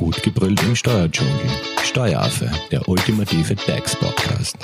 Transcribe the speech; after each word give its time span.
Gut 0.00 0.22
gebrüllt 0.22 0.62
im 0.62 0.74
Steuerdschungel. 0.74 1.34
Steueraffe, 1.82 2.50
der 2.70 2.88
ultimative 2.88 3.54
DAX-Podcast. 3.54 4.56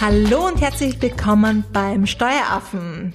Hallo 0.00 0.46
und 0.46 0.62
herzlich 0.62 1.02
willkommen 1.02 1.66
beim 1.70 2.06
Steueraffen. 2.06 3.14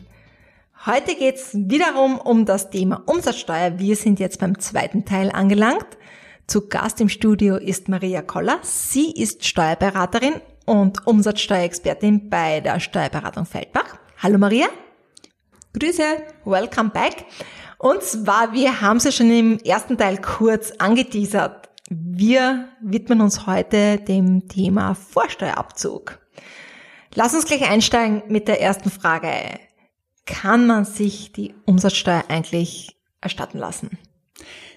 Heute 0.86 1.16
geht's 1.16 1.56
wiederum 1.56 2.20
um 2.20 2.46
das 2.46 2.70
Thema 2.70 3.02
Umsatzsteuer. 3.08 3.80
Wir 3.80 3.96
sind 3.96 4.20
jetzt 4.20 4.40
beim 4.40 4.60
zweiten 4.60 5.06
Teil 5.06 5.32
angelangt. 5.32 5.88
Zu 6.46 6.68
Gast 6.68 7.02
im 7.02 7.10
Studio 7.10 7.56
ist 7.56 7.90
Maria 7.90 8.22
Koller. 8.22 8.60
Sie 8.62 9.12
ist 9.12 9.44
Steuerberaterin 9.44 10.36
und 10.68 11.08
Umsatzsteuerexpertin 11.08 12.30
bei 12.30 12.60
der 12.60 12.80
Steuerberatung 12.80 13.48
Feldbach. 13.48 13.98
Hallo 14.22 14.38
Maria. 14.38 14.68
Grüße, 15.80 16.04
welcome 16.46 16.92
back. 16.92 17.26
Und 17.80 18.04
zwar, 18.04 18.54
wir 18.54 18.82
haben 18.82 18.98
es 18.98 19.06
ja 19.06 19.12
schon 19.12 19.32
im 19.32 19.58
ersten 19.58 19.98
Teil 19.98 20.22
kurz 20.22 20.70
angeteasert. 20.78 21.68
Wir 21.90 22.70
widmen 22.80 23.22
uns 23.22 23.48
heute 23.48 23.98
dem 23.98 24.48
Thema 24.48 24.94
Vorsteuerabzug. 24.94 26.20
Lass 27.16 27.34
uns 27.34 27.46
gleich 27.46 27.68
einsteigen 27.68 28.22
mit 28.28 28.48
der 28.48 28.62
ersten 28.62 28.92
Frage. 28.92 29.32
Kann 30.28 30.68
man 30.68 30.86
sich 30.86 31.32
die 31.32 31.56
Umsatzsteuer 31.66 32.26
eigentlich 32.28 32.96
erstatten 33.20 33.58
lassen? 33.58 33.98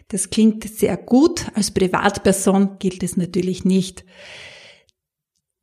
Das 0.09 0.31
klingt 0.31 0.65
sehr 0.65 0.97
gut. 0.97 1.45
Als 1.55 1.73
Privatperson 1.73 2.79
gilt 2.79 3.03
es 3.03 3.19
natürlich 3.19 3.67
nicht. 3.67 4.03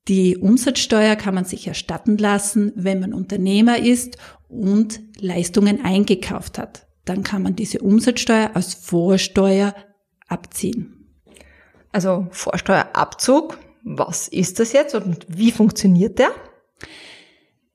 Die 0.08 0.38
Umsatzsteuer 0.38 1.16
kann 1.16 1.34
man 1.34 1.46
sich 1.46 1.68
erstatten 1.68 2.18
lassen, 2.18 2.74
wenn 2.76 3.00
man 3.00 3.14
Unternehmer 3.14 3.80
ist 3.80 4.18
und 4.50 5.02
Leistungen 5.18 5.84
eingekauft 5.84 6.58
hat. 6.58 6.88
Dann 7.06 7.24
kann 7.24 7.42
man 7.42 7.56
diese 7.56 7.80
Umsatzsteuer 7.80 8.52
als 8.54 8.74
Vorsteuer 8.74 9.74
abziehen. 10.28 11.08
Also 11.92 12.28
Vorsteuerabzug, 12.32 13.58
was 13.84 14.28
ist 14.28 14.60
das 14.60 14.74
jetzt 14.74 14.96
und 14.96 15.26
wie 15.30 15.52
funktioniert 15.52 16.20
der? 16.20 16.32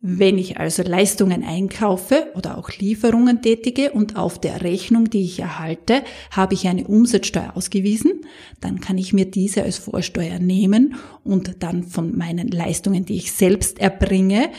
Wenn 0.00 0.38
ich 0.38 0.58
also 0.58 0.84
Leistungen 0.84 1.42
einkaufe 1.42 2.28
oder 2.36 2.56
auch 2.56 2.70
Lieferungen 2.70 3.42
tätige 3.42 3.90
und 3.90 4.14
auf 4.14 4.40
der 4.40 4.62
Rechnung, 4.62 5.10
die 5.10 5.24
ich 5.24 5.40
erhalte, 5.40 6.04
habe 6.30 6.54
ich 6.54 6.68
eine 6.68 6.86
Umsatzsteuer 6.86 7.56
ausgewiesen, 7.56 8.20
dann 8.60 8.78
kann 8.78 8.96
ich 8.96 9.12
mir 9.12 9.28
diese 9.28 9.64
als 9.64 9.78
Vorsteuer 9.78 10.38
nehmen 10.38 10.94
und 11.24 11.64
dann 11.64 11.82
von 11.82 12.16
meinen 12.16 12.46
Leistungen, 12.46 13.06
die 13.06 13.16
ich 13.16 13.32
selbst 13.32 13.80
erbringe, 13.80 14.50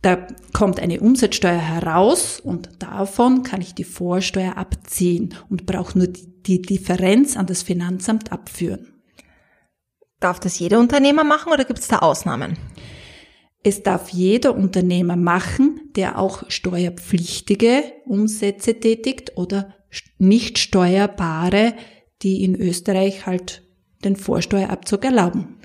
da 0.00 0.26
kommt 0.52 0.80
eine 0.80 1.00
Umsatzsteuer 1.00 1.60
heraus 1.60 2.40
und 2.40 2.70
davon 2.80 3.42
kann 3.42 3.60
ich 3.60 3.74
die 3.74 3.84
Vorsteuer 3.84 4.56
abziehen 4.56 5.34
und 5.50 5.66
brauche 5.66 5.98
nur 5.98 6.08
die 6.08 6.62
Differenz 6.62 7.36
an 7.36 7.46
das 7.46 7.62
Finanzamt 7.62 8.32
abführen. 8.32 8.94
Darf 10.18 10.40
das 10.40 10.58
jeder 10.58 10.80
Unternehmer 10.80 11.24
machen 11.24 11.52
oder 11.52 11.64
gibt 11.64 11.78
es 11.78 11.88
da 11.88 11.98
Ausnahmen? 11.98 12.56
Es 13.64 13.82
darf 13.82 14.08
jeder 14.08 14.56
Unternehmer 14.56 15.16
machen, 15.16 15.80
der 15.94 16.18
auch 16.18 16.42
steuerpflichtige 16.48 17.84
Umsätze 18.06 18.80
tätigt 18.80 19.36
oder 19.36 19.74
nicht 20.18 20.58
steuerbare, 20.58 21.74
die 22.22 22.42
in 22.44 22.60
Österreich 22.60 23.26
halt 23.26 23.62
den 24.04 24.16
Vorsteuerabzug 24.16 25.04
erlauben. 25.04 25.58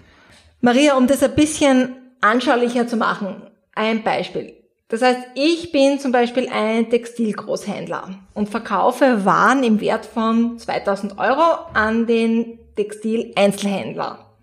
Maria, 0.61 0.95
um 0.97 1.07
das 1.07 1.23
ein 1.23 1.35
bisschen 1.35 1.95
anschaulicher 2.21 2.87
zu 2.87 2.97
machen, 2.97 3.43
ein 3.73 4.03
Beispiel. 4.03 4.53
Das 4.89 5.01
heißt, 5.01 5.19
ich 5.35 5.71
bin 5.71 5.99
zum 5.99 6.11
Beispiel 6.11 6.47
ein 6.49 6.89
Textilgroßhändler 6.89 8.19
und 8.33 8.49
verkaufe 8.49 9.25
Waren 9.25 9.63
im 9.63 9.81
Wert 9.81 10.05
von 10.05 10.57
2000 10.57 11.17
Euro 11.17 11.41
an 11.73 12.07
den 12.07 12.59
Textileinzelhändler. 12.75 14.33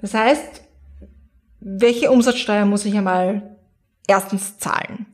Das 0.00 0.14
heißt, 0.14 0.61
welche 1.64 2.10
Umsatzsteuer 2.10 2.66
muss 2.66 2.84
ich 2.84 2.96
einmal 2.96 3.56
erstens 4.08 4.58
zahlen? 4.58 5.06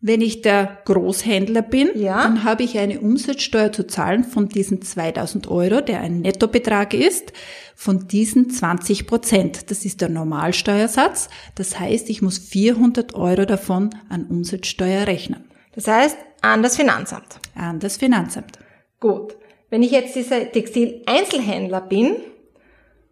Wenn 0.00 0.20
ich 0.20 0.42
der 0.42 0.78
Großhändler 0.84 1.62
bin, 1.62 1.90
ja. 1.96 2.22
dann 2.22 2.44
habe 2.44 2.62
ich 2.62 2.78
eine 2.78 3.00
Umsatzsteuer 3.00 3.72
zu 3.72 3.86
zahlen 3.86 4.22
von 4.22 4.48
diesen 4.48 4.80
2000 4.80 5.48
Euro, 5.48 5.80
der 5.80 6.00
ein 6.00 6.20
Nettobetrag 6.20 6.94
ist, 6.94 7.32
von 7.74 8.06
diesen 8.06 8.48
20 8.48 9.08
Prozent. 9.08 9.70
Das 9.72 9.84
ist 9.84 10.00
der 10.00 10.08
Normalsteuersatz. 10.08 11.28
Das 11.56 11.80
heißt, 11.80 12.08
ich 12.10 12.22
muss 12.22 12.38
400 12.38 13.14
Euro 13.14 13.44
davon 13.44 13.90
an 14.08 14.26
Umsatzsteuer 14.26 15.08
rechnen. 15.08 15.44
Das 15.74 15.88
heißt, 15.88 16.16
an 16.42 16.62
das 16.62 16.76
Finanzamt. 16.76 17.40
An 17.56 17.80
das 17.80 17.96
Finanzamt. 17.96 18.58
Gut. 19.00 19.36
Wenn 19.68 19.82
ich 19.82 19.90
jetzt 19.90 20.14
dieser 20.14 20.50
Textileinzelhändler 20.50 21.80
bin, 21.80 22.16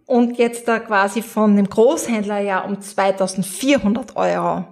und 0.07 0.39
jetzt 0.39 0.69
da 0.69 0.79
quasi 0.79 1.21
von 1.23 1.57
dem 1.57 1.69
Großhändler 1.69 2.41
ja 2.41 2.61
um 2.61 2.81
2400 2.81 4.17
Euro 4.17 4.65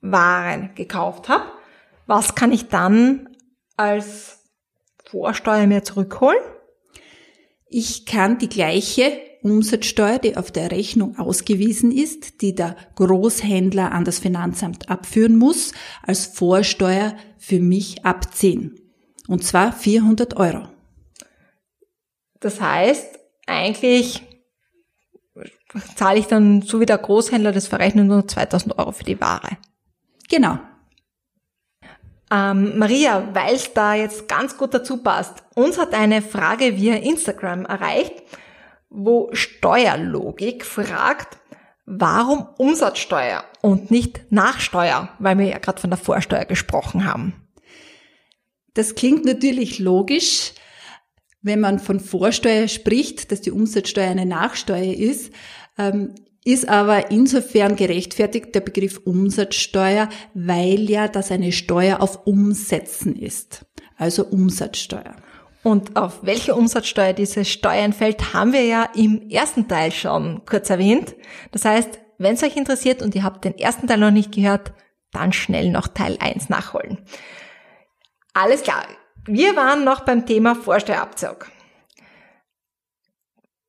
Waren 0.00 0.74
gekauft 0.74 1.30
habe, 1.30 1.44
was 2.06 2.34
kann 2.34 2.52
ich 2.52 2.68
dann 2.68 3.30
als 3.76 4.44
Vorsteuer 5.02 5.66
mir 5.66 5.82
zurückholen? 5.82 6.42
Ich 7.66 8.04
kann 8.04 8.38
die 8.38 8.50
gleiche 8.50 9.18
Umsatzsteuer, 9.42 10.18
die 10.18 10.36
auf 10.36 10.50
der 10.50 10.70
Rechnung 10.70 11.18
ausgewiesen 11.18 11.90
ist, 11.90 12.42
die 12.42 12.54
der 12.54 12.76
Großhändler 12.96 13.92
an 13.92 14.04
das 14.04 14.18
Finanzamt 14.18 14.90
abführen 14.90 15.36
muss, 15.36 15.72
als 16.02 16.26
Vorsteuer 16.26 17.16
für 17.38 17.60
mich 17.60 18.04
abziehen. 18.04 18.78
Und 19.28 19.44
zwar 19.44 19.72
400 19.72 20.36
Euro. 20.36 20.68
Das 22.40 22.60
heißt, 22.60 23.18
eigentlich 23.46 24.22
zahle 25.94 26.18
ich 26.18 26.26
dann, 26.26 26.62
so 26.62 26.80
wie 26.80 26.86
der 26.86 26.98
Großhändler 26.98 27.52
das 27.52 27.66
verrechnet, 27.66 28.06
nur 28.06 28.26
2000 28.26 28.78
Euro 28.78 28.92
für 28.92 29.04
die 29.04 29.20
Ware. 29.20 29.56
Genau. 30.28 30.58
Ähm, 32.30 32.78
Maria, 32.78 33.28
weil 33.32 33.54
es 33.54 33.72
da 33.74 33.94
jetzt 33.94 34.28
ganz 34.28 34.56
gut 34.56 34.74
dazu 34.74 35.02
passt, 35.02 35.44
uns 35.54 35.78
hat 35.78 35.94
eine 35.94 36.22
Frage 36.22 36.76
via 36.76 36.94
Instagram 36.94 37.66
erreicht, 37.66 38.22
wo 38.88 39.28
Steuerlogik 39.32 40.64
fragt, 40.64 41.38
warum 41.84 42.48
Umsatzsteuer 42.56 43.44
und 43.60 43.90
nicht 43.90 44.32
Nachsteuer, 44.32 45.10
weil 45.18 45.38
wir 45.38 45.46
ja 45.46 45.58
gerade 45.58 45.80
von 45.80 45.90
der 45.90 45.98
Vorsteuer 45.98 46.44
gesprochen 46.44 47.04
haben. 47.04 47.34
Das 48.72 48.94
klingt 48.94 49.24
natürlich 49.24 49.78
logisch, 49.78 50.52
wenn 51.42 51.60
man 51.60 51.78
von 51.78 52.00
Vorsteuer 52.00 52.68
spricht, 52.68 53.30
dass 53.30 53.42
die 53.42 53.50
Umsatzsteuer 53.50 54.10
eine 54.10 54.26
Nachsteuer 54.26 54.94
ist. 54.94 55.32
Ähm, 55.78 56.14
ist 56.44 56.68
aber 56.68 57.10
insofern 57.10 57.74
gerechtfertigt 57.74 58.54
der 58.54 58.60
Begriff 58.60 59.00
Umsatzsteuer, 59.04 60.08
weil 60.34 60.90
ja 60.90 61.08
das 61.08 61.30
eine 61.30 61.52
Steuer 61.52 62.02
auf 62.02 62.26
Umsätzen 62.26 63.16
ist, 63.16 63.64
also 63.96 64.26
Umsatzsteuer. 64.26 65.16
Und 65.62 65.96
auf 65.96 66.18
welche 66.22 66.54
Umsatzsteuer 66.54 67.14
diese 67.14 67.46
Steuer 67.46 67.82
entfällt, 67.82 68.34
haben 68.34 68.52
wir 68.52 68.64
ja 68.64 68.86
im 68.94 69.30
ersten 69.30 69.66
Teil 69.66 69.90
schon 69.92 70.44
kurz 70.44 70.68
erwähnt. 70.68 71.16
Das 71.52 71.64
heißt, 71.64 71.98
wenn 72.18 72.34
es 72.34 72.42
euch 72.42 72.56
interessiert 72.56 73.00
und 73.00 73.14
ihr 73.14 73.24
habt 73.24 73.46
den 73.46 73.56
ersten 73.56 73.86
Teil 73.86 73.98
noch 73.98 74.10
nicht 74.10 74.32
gehört, 74.32 74.74
dann 75.12 75.32
schnell 75.32 75.70
noch 75.70 75.88
Teil 75.88 76.18
1 76.20 76.50
nachholen. 76.50 76.98
Alles 78.34 78.62
klar. 78.62 78.84
Wir 79.26 79.56
waren 79.56 79.84
noch 79.84 80.00
beim 80.00 80.26
Thema 80.26 80.54
Vorsteuerabzug. 80.54 81.50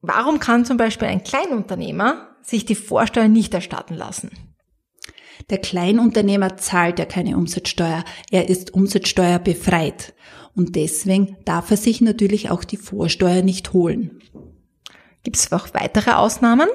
Warum 0.08 0.40
kann 0.40 0.66
zum 0.66 0.78
Beispiel 0.78 1.08
ein 1.08 1.24
Kleinunternehmer 1.24 2.36
sich 2.44 2.66
die 2.66 2.76
Vorsteuer 2.76 3.28
nicht 3.28 3.54
erstatten 3.56 3.96
lassen? 3.96 4.30
Der 5.50 5.58
Kleinunternehmer 5.58 6.58
zahlt 6.58 7.00
ja 7.00 7.06
keine 7.06 7.36
Umsatzsteuer. 7.38 8.04
Er 8.30 8.48
ist 8.48 8.74
Umsatzsteuer 8.74 9.40
befreit. 9.40 10.14
Und 10.56 10.76
deswegen 10.76 11.38
darf 11.46 11.72
er 11.72 11.78
sich 11.78 12.02
natürlich 12.02 12.52
auch 12.52 12.64
die 12.64 12.78
Vorsteuer 12.78 13.42
nicht 13.42 13.74
holen. 13.74 14.20
Gibt 15.24 15.38
es 15.38 15.52
auch 15.52 15.74
weitere 15.74 16.12
Ausnahmen? 16.12 16.70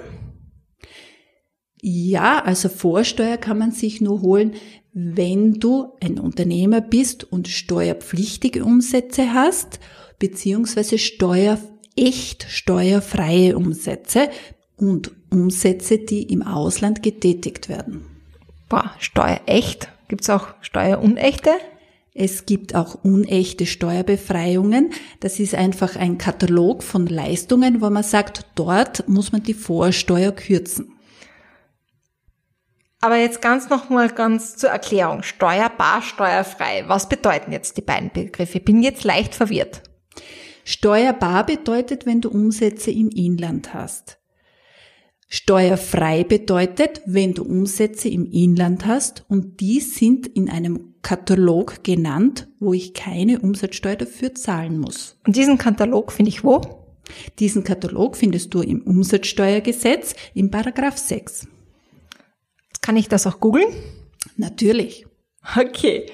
Ja, 1.80 2.42
also 2.44 2.68
Vorsteuer 2.68 3.36
kann 3.36 3.58
man 3.58 3.70
sich 3.70 4.00
nur 4.00 4.22
holen, 4.22 4.54
wenn 4.92 5.54
du 5.54 5.92
ein 6.02 6.18
Unternehmer 6.18 6.80
bist 6.80 7.24
und 7.24 7.46
steuerpflichtige 7.46 8.64
Umsätze 8.64 9.32
hast, 9.32 9.78
beziehungsweise 10.18 10.98
steuer, 10.98 11.58
echt 11.96 12.46
steuerfreie 12.48 13.56
Umsätze 13.56 14.30
und 14.76 15.12
Umsätze, 15.30 15.98
die 15.98 16.24
im 16.24 16.42
Ausland 16.42 17.02
getätigt 17.02 17.68
werden. 17.68 18.06
Boah, 18.68 18.92
steuerecht? 18.98 19.88
Gibt's 20.08 20.30
auch 20.30 20.48
steuerunechte? 20.60 21.50
Es 22.12 22.44
gibt 22.44 22.74
auch 22.74 22.96
unechte 23.04 23.66
Steuerbefreiungen. 23.66 24.90
Das 25.20 25.38
ist 25.38 25.54
einfach 25.54 25.96
ein 25.96 26.18
Katalog 26.18 26.82
von 26.82 27.06
Leistungen, 27.06 27.80
wo 27.80 27.88
man 27.90 28.02
sagt, 28.02 28.46
dort 28.56 29.08
muss 29.08 29.32
man 29.32 29.42
die 29.42 29.54
Vorsteuer 29.54 30.32
kürzen. 30.32 30.92
Aber 33.00 33.16
jetzt 33.16 33.40
ganz 33.40 33.70
nochmal 33.70 34.10
ganz 34.10 34.56
zur 34.56 34.70
Erklärung. 34.70 35.22
Steuerbar, 35.22 36.02
steuerfrei. 36.02 36.84
Was 36.86 37.08
bedeuten 37.08 37.52
jetzt 37.52 37.76
die 37.76 37.82
beiden 37.82 38.10
Begriffe? 38.12 38.58
Ich 38.58 38.64
bin 38.64 38.82
jetzt 38.82 39.04
leicht 39.04 39.34
verwirrt. 39.34 39.82
Steuerbar 40.70 41.46
bedeutet, 41.46 42.06
wenn 42.06 42.20
du 42.20 42.30
Umsätze 42.30 42.92
im 42.92 43.08
Inland 43.08 43.74
hast. 43.74 44.20
Steuerfrei 45.26 46.22
bedeutet, 46.22 47.02
wenn 47.06 47.34
du 47.34 47.42
Umsätze 47.42 48.08
im 48.08 48.24
Inland 48.24 48.86
hast 48.86 49.24
und 49.28 49.58
die 49.58 49.80
sind 49.80 50.28
in 50.28 50.48
einem 50.48 50.94
Katalog 51.02 51.82
genannt, 51.82 52.46
wo 52.60 52.72
ich 52.72 52.94
keine 52.94 53.40
Umsatzsteuer 53.40 53.96
dafür 53.96 54.36
zahlen 54.36 54.78
muss. 54.78 55.18
Und 55.26 55.34
diesen 55.34 55.58
Katalog 55.58 56.12
finde 56.12 56.28
ich 56.28 56.44
wo? 56.44 56.60
Diesen 57.40 57.64
Katalog 57.64 58.16
findest 58.16 58.54
du 58.54 58.62
im 58.62 58.80
Umsatzsteuergesetz 58.82 60.14
im 60.34 60.52
Paragraph 60.52 60.98
6. 60.98 61.48
Kann 62.80 62.96
ich 62.96 63.08
das 63.08 63.26
auch 63.26 63.40
googeln? 63.40 63.74
Natürlich. 64.36 65.04
Okay. 65.56 66.06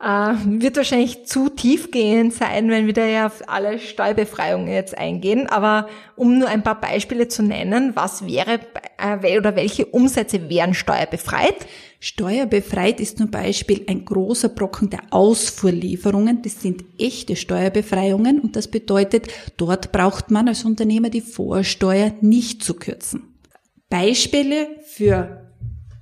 Äh, 0.00 0.34
wird 0.60 0.76
wahrscheinlich 0.76 1.26
zu 1.26 1.48
tiefgehend 1.48 2.32
sein, 2.32 2.70
wenn 2.70 2.86
wir 2.86 2.92
da 2.92 3.04
ja 3.04 3.26
auf 3.26 3.42
alle 3.48 3.80
Steuerbefreiungen 3.80 4.68
jetzt 4.68 4.96
eingehen. 4.96 5.48
Aber 5.48 5.88
um 6.14 6.38
nur 6.38 6.46
ein 6.46 6.62
paar 6.62 6.80
Beispiele 6.80 7.26
zu 7.26 7.42
nennen, 7.42 7.96
was 7.96 8.24
wäre 8.24 8.60
äh, 8.96 9.38
oder 9.38 9.56
welche 9.56 9.86
Umsätze 9.86 10.48
wären 10.48 10.74
steuerbefreit? 10.74 11.66
Steuerbefreit 11.98 13.00
ist 13.00 13.18
zum 13.18 13.32
Beispiel 13.32 13.86
ein 13.88 14.04
großer 14.04 14.50
Brocken 14.50 14.88
der 14.88 15.00
Ausfuhrlieferungen. 15.10 16.42
Das 16.42 16.62
sind 16.62 16.84
echte 16.96 17.34
Steuerbefreiungen 17.34 18.38
und 18.38 18.54
das 18.54 18.68
bedeutet, 18.68 19.26
dort 19.56 19.90
braucht 19.90 20.30
man 20.30 20.46
als 20.46 20.64
Unternehmer 20.64 21.10
die 21.10 21.22
Vorsteuer 21.22 22.12
nicht 22.20 22.62
zu 22.62 22.74
kürzen. 22.74 23.34
Beispiele 23.90 24.68
für 24.86 25.42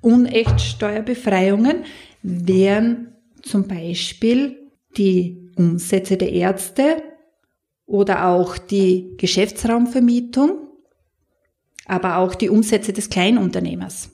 unecht 0.02 0.60
Steuerbefreiungen 0.60 1.84
wären 2.22 3.15
zum 3.46 3.68
Beispiel 3.68 4.70
die 4.96 5.50
Umsätze 5.56 6.16
der 6.16 6.32
Ärzte 6.32 7.02
oder 7.86 8.26
auch 8.26 8.58
die 8.58 9.14
Geschäftsraumvermietung, 9.16 10.68
aber 11.86 12.16
auch 12.18 12.34
die 12.34 12.50
Umsätze 12.50 12.92
des 12.92 13.10
Kleinunternehmers. 13.10 14.10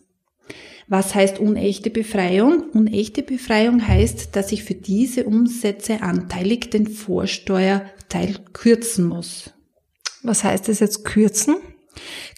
Was 0.88 1.14
heißt 1.14 1.38
unechte 1.38 1.90
Befreiung? 1.90 2.64
Unechte 2.74 3.22
Befreiung 3.22 3.86
heißt, 3.86 4.36
dass 4.36 4.52
ich 4.52 4.64
für 4.64 4.74
diese 4.74 5.24
Umsätze 5.24 6.02
anteilig 6.02 6.70
den 6.70 6.86
Vorsteuerteil 6.86 8.36
kürzen 8.52 9.06
muss. 9.06 9.54
Was 10.22 10.44
heißt 10.44 10.68
das 10.68 10.80
jetzt 10.80 11.04
kürzen? 11.04 11.56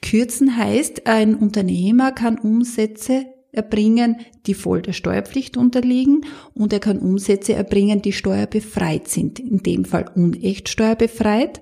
Kürzen 0.03 0.57
heißt, 0.57 1.07
ein 1.07 1.35
Unternehmer 1.35 2.13
kann 2.13 2.39
Umsätze 2.39 3.27
erbringen, 3.55 4.17
die 4.47 4.55
voll 4.55 4.83
der 4.83 4.93
Steuerpflicht 4.93 5.57
unterliegen 5.57 6.27
und 6.55 6.73
er 6.73 6.81
kann 6.81 6.99
Umsätze 6.99 7.55
erbringen, 7.55 8.03
die 8.03 8.13
steuerbefreit 8.13 9.09
sind, 9.09 9.39
in 9.39 9.63
dem 9.63 9.85
Fall 9.85 10.11
unecht 10.15 10.69
steuerbefreit, 10.69 11.61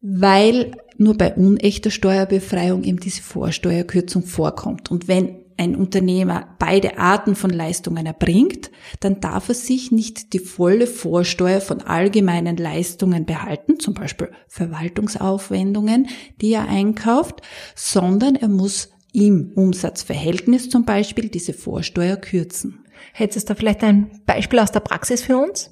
weil 0.00 0.72
nur 0.96 1.16
bei 1.16 1.34
unechter 1.34 1.90
Steuerbefreiung 1.90 2.84
eben 2.84 3.00
diese 3.00 3.22
Vorsteuerkürzung 3.22 4.22
vorkommt. 4.22 4.90
Und 4.90 5.08
wenn 5.08 5.36
ein 5.60 5.76
Unternehmer 5.76 6.48
beide 6.58 6.98
Arten 6.98 7.34
von 7.34 7.50
Leistungen 7.50 8.06
erbringt, 8.06 8.70
dann 9.00 9.20
darf 9.20 9.50
er 9.50 9.54
sich 9.54 9.92
nicht 9.92 10.32
die 10.32 10.38
volle 10.38 10.86
Vorsteuer 10.86 11.60
von 11.60 11.82
allgemeinen 11.82 12.56
Leistungen 12.56 13.26
behalten, 13.26 13.78
zum 13.78 13.92
Beispiel 13.92 14.30
Verwaltungsaufwendungen, 14.48 16.08
die 16.40 16.52
er 16.54 16.66
einkauft, 16.66 17.42
sondern 17.74 18.36
er 18.36 18.48
muss 18.48 18.88
im 19.12 19.52
Umsatzverhältnis 19.54 20.70
zum 20.70 20.84
Beispiel 20.84 21.28
diese 21.28 21.52
Vorsteuer 21.52 22.16
kürzen. 22.16 22.84
Hättest 23.12 23.48
du 23.48 23.54
da 23.54 23.58
vielleicht 23.58 23.82
ein 23.82 24.22
Beispiel 24.26 24.58
aus 24.58 24.72
der 24.72 24.80
Praxis 24.80 25.22
für 25.22 25.38
uns? 25.38 25.70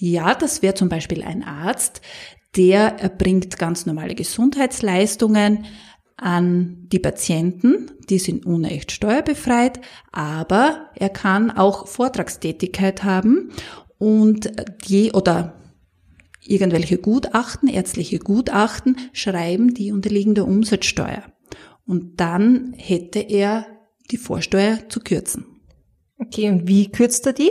Ja, 0.00 0.34
das 0.34 0.62
wäre 0.62 0.74
zum 0.74 0.88
Beispiel 0.88 1.22
ein 1.22 1.42
Arzt, 1.42 2.00
der 2.56 2.98
erbringt 2.98 3.58
ganz 3.58 3.86
normale 3.86 4.14
Gesundheitsleistungen 4.14 5.64
an 6.16 6.86
die 6.92 6.98
Patienten, 6.98 7.90
die 8.08 8.18
sind 8.18 8.46
unecht 8.46 8.92
steuerbefreit, 8.92 9.80
aber 10.12 10.90
er 10.94 11.08
kann 11.08 11.50
auch 11.50 11.88
Vortragstätigkeit 11.88 13.02
haben 13.02 13.50
und 13.98 14.52
die 14.88 15.12
oder 15.12 15.54
irgendwelche 16.44 16.98
Gutachten, 16.98 17.68
ärztliche 17.68 18.18
Gutachten 18.18 18.96
schreiben, 19.12 19.74
die 19.74 19.92
unterliegen 19.92 20.34
der 20.34 20.46
Umsatzsteuer. 20.46 21.24
Und 21.86 22.20
dann 22.20 22.74
hätte 22.76 23.18
er 23.18 23.66
die 24.10 24.16
Vorsteuer 24.16 24.88
zu 24.88 25.00
kürzen. 25.00 25.46
Okay, 26.18 26.48
und 26.48 26.68
wie 26.68 26.90
kürzt 26.90 27.26
er 27.26 27.32
die? 27.32 27.50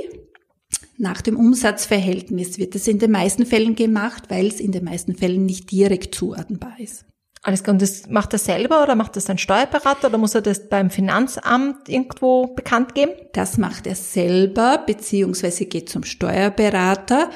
Nach 0.98 1.22
dem 1.22 1.38
Umsatzverhältnis 1.38 2.58
wird 2.58 2.76
es 2.76 2.88
in 2.88 3.00
den 3.00 3.12
meisten 3.12 3.46
Fällen 3.46 3.76
gemacht, 3.76 4.26
weil 4.30 4.48
es 4.48 4.60
in 4.60 4.72
den 4.72 4.84
meisten 4.84 5.16
Fällen 5.16 5.46
nicht 5.46 5.72
direkt 5.72 6.16
zuordnenbar 6.16 6.80
ist. 6.80 7.06
Alles 7.44 7.64
klar. 7.64 7.74
Und 7.74 7.82
das 7.82 8.08
macht 8.08 8.34
er 8.34 8.40
selber 8.40 8.84
oder 8.84 8.96
macht 8.96 9.16
das 9.16 9.30
ein 9.30 9.40
Steuerberater 9.40 10.10
oder 10.10 10.18
muss 10.18 10.36
er 10.36 10.42
das 10.42 10.70
beim 10.70 10.92
Finanzamt 10.92 11.90
irgendwo 11.90 12.54
bekannt 12.54 12.94
geben? 12.94 13.14
Das 13.34 13.58
macht 13.58 13.88
er 13.88 13.96
selber, 13.96 14.84
beziehungsweise 14.86 15.66
geht 15.66 15.90
zum 15.90 16.04
Steuerberater 16.04 17.32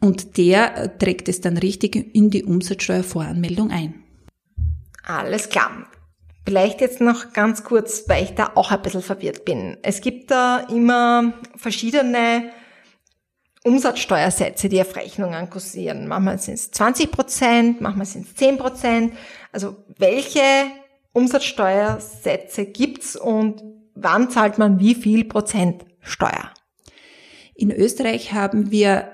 und 0.00 0.38
der 0.38 0.98
trägt 0.98 1.28
es 1.28 1.40
dann 1.40 1.58
richtig 1.58 1.94
in 2.14 2.30
die 2.30 2.44
Umsatzsteuervoranmeldung 2.44 3.70
ein. 3.70 4.01
Alles 5.04 5.48
klar. 5.48 5.86
Vielleicht 6.44 6.80
jetzt 6.80 7.00
noch 7.00 7.32
ganz 7.32 7.62
kurz, 7.62 8.04
weil 8.08 8.24
ich 8.24 8.34
da 8.34 8.52
auch 8.54 8.72
ein 8.72 8.82
bisschen 8.82 9.02
verwirrt 9.02 9.44
bin. 9.44 9.78
Es 9.82 10.00
gibt 10.00 10.30
da 10.30 10.58
immer 10.70 11.34
verschiedene 11.56 12.50
Umsatzsteuersätze, 13.64 14.68
die 14.68 14.80
auf 14.80 14.96
Rechnungen 14.96 15.48
kursieren. 15.48 16.08
Manchmal 16.08 16.38
sind 16.38 16.54
es 16.54 16.72
20 16.72 17.12
Prozent, 17.12 17.80
manchmal 17.80 18.06
sind 18.06 18.26
es 18.26 18.34
10 18.34 18.58
Prozent. 18.58 19.14
Also 19.52 19.76
welche 19.98 20.42
Umsatzsteuersätze 21.12 22.66
gibt's 22.66 23.14
und 23.14 23.62
wann 23.94 24.30
zahlt 24.30 24.58
man 24.58 24.80
wie 24.80 24.96
viel 24.96 25.24
Prozent 25.24 25.84
Steuer? 26.00 26.50
In 27.54 27.70
Österreich 27.70 28.32
haben 28.32 28.72
wir 28.72 29.12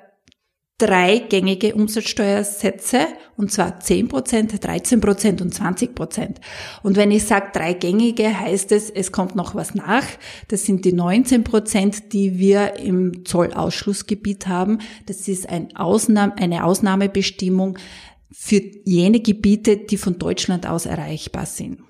drei 0.78 1.18
gängige 1.18 1.74
Umsatzsteuersätze, 1.74 3.08
und 3.36 3.50
zwar 3.50 3.80
10 3.80 4.08
Prozent, 4.08 4.64
13 4.64 5.00
Prozent 5.00 5.42
und 5.42 5.52
20 5.52 5.94
Prozent. 5.94 6.40
Und 6.84 6.96
wenn 6.96 7.10
ich 7.10 7.24
sage 7.24 7.48
drei 7.52 7.72
gängige, 7.72 8.38
heißt 8.38 8.70
es, 8.70 8.88
es 8.88 9.10
kommt 9.10 9.34
noch 9.34 9.56
was 9.56 9.74
nach. 9.74 10.04
Das 10.46 10.64
sind 10.64 10.84
die 10.84 10.92
19 10.92 11.42
Prozent, 11.42 12.12
die 12.12 12.38
wir 12.38 12.76
im 12.76 13.24
Zollausschlussgebiet 13.24 14.46
haben. 14.46 14.78
Das 15.06 15.26
ist 15.26 15.48
ein 15.48 15.74
Ausnahme, 15.76 16.36
eine 16.38 16.64
Ausnahmebestimmung 16.64 17.78
für 18.30 18.60
jene 18.84 19.20
Gebiete, 19.20 19.78
die 19.78 19.96
von 19.96 20.18
Deutschland 20.18 20.66
aus 20.68 20.86
erreichbar 20.86 21.46
sind. 21.46 21.80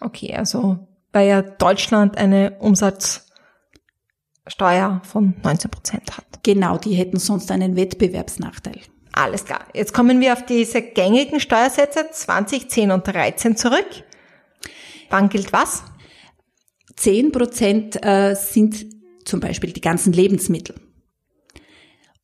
Okay, 0.00 0.34
also 0.34 0.78
weil 1.12 1.28
ja 1.28 1.42
Deutschland 1.42 2.18
eine 2.18 2.56
Umsatzsteuer 4.44 5.00
von 5.04 5.34
19 5.42 5.70
Prozent 5.70 6.16
hat. 6.16 6.24
Genau, 6.42 6.76
die 6.78 6.94
hätten 6.94 7.18
sonst 7.18 7.50
einen 7.50 7.76
Wettbewerbsnachteil. 7.76 8.80
Alles 9.12 9.44
klar. 9.44 9.64
Jetzt 9.72 9.94
kommen 9.94 10.20
wir 10.20 10.32
auf 10.32 10.44
diese 10.44 10.82
gängigen 10.82 11.40
Steuersätze 11.40 12.06
20, 12.10 12.68
10 12.68 12.90
und 12.90 13.06
13 13.06 13.56
zurück. 13.56 13.86
Wann 15.08 15.28
gilt 15.28 15.52
was? 15.52 15.84
10 16.96 17.32
Prozent 17.32 18.04
äh, 18.04 18.34
sind 18.34 18.86
zum 19.24 19.40
Beispiel 19.40 19.72
die 19.72 19.80
ganzen 19.80 20.12
Lebensmittel 20.12 20.76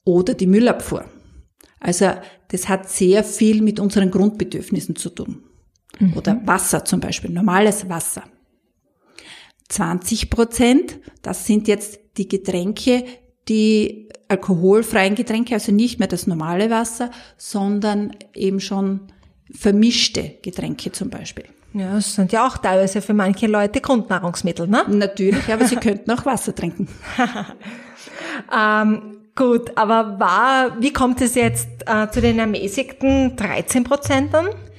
oder 0.04 0.34
die 0.34 0.46
Müllabfuhr. 0.46 1.04
Also 1.78 2.12
das 2.48 2.68
hat 2.68 2.90
sehr 2.90 3.24
viel 3.24 3.62
mit 3.62 3.80
unseren 3.80 4.10
Grundbedürfnissen 4.10 4.96
zu 4.96 5.10
tun. 5.10 5.44
Mhm. 5.98 6.16
Oder 6.16 6.40
Wasser 6.44 6.84
zum 6.84 7.00
Beispiel, 7.00 7.30
normales 7.30 7.88
Wasser. 7.88 8.24
20 9.70 10.30
Prozent, 10.30 10.98
das 11.22 11.46
sind 11.46 11.68
jetzt 11.68 11.98
die 12.18 12.28
Getränke, 12.28 13.04
die 13.48 14.08
alkoholfreien 14.28 15.14
Getränke, 15.14 15.54
also 15.54 15.72
nicht 15.72 15.98
mehr 15.98 16.08
das 16.08 16.26
normale 16.26 16.70
Wasser, 16.70 17.10
sondern 17.36 18.12
eben 18.34 18.60
schon 18.60 19.00
vermischte 19.52 20.34
Getränke 20.42 20.92
zum 20.92 21.10
Beispiel. 21.10 21.44
Ja, 21.72 21.94
das 21.94 22.14
sind 22.14 22.32
ja 22.32 22.46
auch 22.46 22.58
teilweise 22.58 23.00
für 23.00 23.14
manche 23.14 23.46
Leute 23.46 23.80
Grundnahrungsmittel, 23.80 24.66
ne? 24.66 24.84
Natürlich, 24.88 25.52
aber 25.52 25.64
sie 25.66 25.76
könnten 25.76 26.10
auch 26.10 26.26
Wasser 26.26 26.54
trinken. 26.54 26.88
ähm, 28.56 29.18
gut, 29.36 29.76
aber 29.76 30.18
war, 30.18 30.80
wie 30.80 30.92
kommt 30.92 31.20
es 31.20 31.36
jetzt 31.36 31.68
äh, 31.86 32.10
zu 32.10 32.20
den 32.20 32.40
ermäßigten 32.40 33.36
13 33.36 33.84
Prozentern? 33.84 34.46
Äh, 34.46 34.69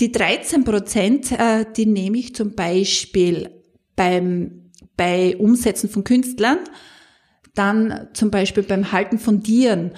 die 0.00 0.12
13 0.12 0.64
Prozent, 0.64 1.32
äh, 1.32 1.66
die 1.76 1.86
nehme 1.86 2.18
ich 2.18 2.34
zum 2.34 2.54
Beispiel 2.54 3.50
beim, 3.94 4.70
bei 4.96 5.36
Umsätzen 5.36 5.88
von 5.88 6.04
Künstlern 6.04 6.58
dann 7.54 8.08
zum 8.12 8.30
Beispiel 8.30 8.62
beim 8.62 8.92
Halten 8.92 9.18
von 9.18 9.42
Tieren, 9.42 9.92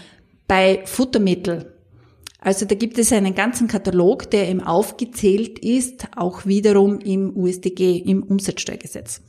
bei 0.49 0.83
Futtermittel, 0.85 1.75
Also 2.41 2.67
da 2.67 2.75
gibt 2.75 2.99
es 2.99 3.13
einen 3.13 3.35
ganzen 3.35 3.69
Katalog, 3.69 4.31
der 4.31 4.49
eben 4.49 4.61
aufgezählt 4.61 5.61
ist, 5.61 6.09
auch 6.17 6.45
wiederum 6.45 6.99
im 6.99 7.37
USDG, 7.37 7.99
im 7.99 8.25
Umsatzsteuergesetz. 8.25 9.21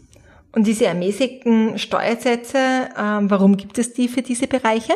Und 0.51 0.65
diese 0.67 0.85
ermäßigten 0.85 1.77
Steuersätze, 1.77 2.89
ähm, 2.97 3.29
warum 3.29 3.57
gibt 3.57 3.77
es 3.77 3.93
die 3.93 4.07
für 4.07 4.21
diese 4.21 4.47
Bereiche? 4.47 4.93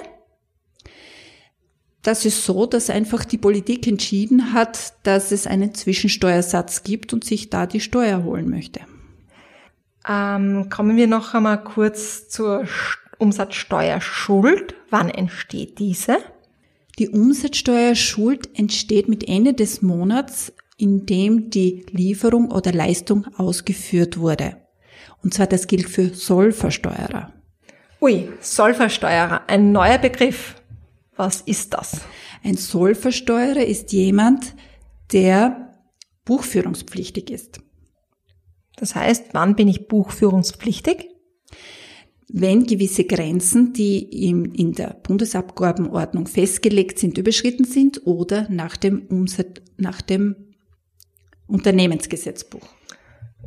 Das 2.08 2.24
ist 2.24 2.46
so, 2.46 2.66
dass 2.66 2.90
einfach 2.90 3.26
die 3.26 3.38
Politik 3.38 3.86
entschieden 3.86 4.54
hat, 4.54 4.94
dass 5.04 5.34
es 5.34 5.46
einen 5.46 5.76
Zwischensteuersatz 5.76 6.84
gibt 6.84 7.12
und 7.12 7.26
sich 7.26 7.50
da 7.50 7.66
die 7.66 7.82
Steuer 7.82 8.24
holen 8.24 8.50
möchte. 8.50 8.80
Ähm, 10.08 10.70
kommen 10.70 10.96
wir 10.96 11.08
noch 11.08 11.34
einmal 11.34 11.62
kurz 11.62 12.30
zur 12.30 12.66
Umsatzsteuerschuld. 13.18 14.74
Wann 14.90 15.10
entsteht 15.10 15.80
diese? 15.80 16.20
Die 16.98 17.10
Umsatzsteuerschuld 17.10 18.58
entsteht 18.58 19.10
mit 19.10 19.28
Ende 19.28 19.54
des 19.54 19.82
Monats, 19.82 20.54
in 20.78 21.06
dem 21.06 21.50
die 21.50 21.88
Lieferung 21.92 22.52
oder 22.52 22.72
Leistung 22.72 23.28
ausgeführt 23.36 24.18
wurde. 24.18 24.56
Und 25.24 25.34
zwar 25.34 25.48
das 25.48 25.68
gilt 25.68 25.90
für 25.90 26.14
Sollversteuerer. 26.14 27.34
Ui, 28.00 28.30
Sollversteuerer, 28.40 29.42
ein 29.48 29.74
neuer 29.74 29.98
Begriff. 29.98 30.56
Was 31.18 31.42
ist 31.42 31.74
das? 31.74 32.02
Ein 32.44 32.56
Sollversteuerer 32.56 33.66
ist 33.66 33.92
jemand, 33.92 34.56
der 35.12 35.74
buchführungspflichtig 36.26 37.30
ist. 37.30 37.60
Das 38.76 38.96
heißt, 38.96 39.34
wann 39.34 39.56
bin 39.56 39.68
ich 39.68 39.88
buchführungspflichtig? 39.88 41.10
wenn 42.30 42.66
gewisse 42.66 43.06
Grenzen, 43.06 43.74
die 43.74 44.00
in 44.00 44.74
der 44.74 44.98
Bundesabgabenordnung 45.04 46.28
festgelegt 46.28 47.00
sind, 47.00 47.18
überschritten 47.18 47.64
sind 47.64 48.06
oder 48.06 48.48
nach 48.50 48.76
dem, 48.76 49.08
Umsatz, 49.08 49.62
nach 49.78 50.02
dem 50.02 50.36
Unternehmensgesetzbuch. 51.48 52.68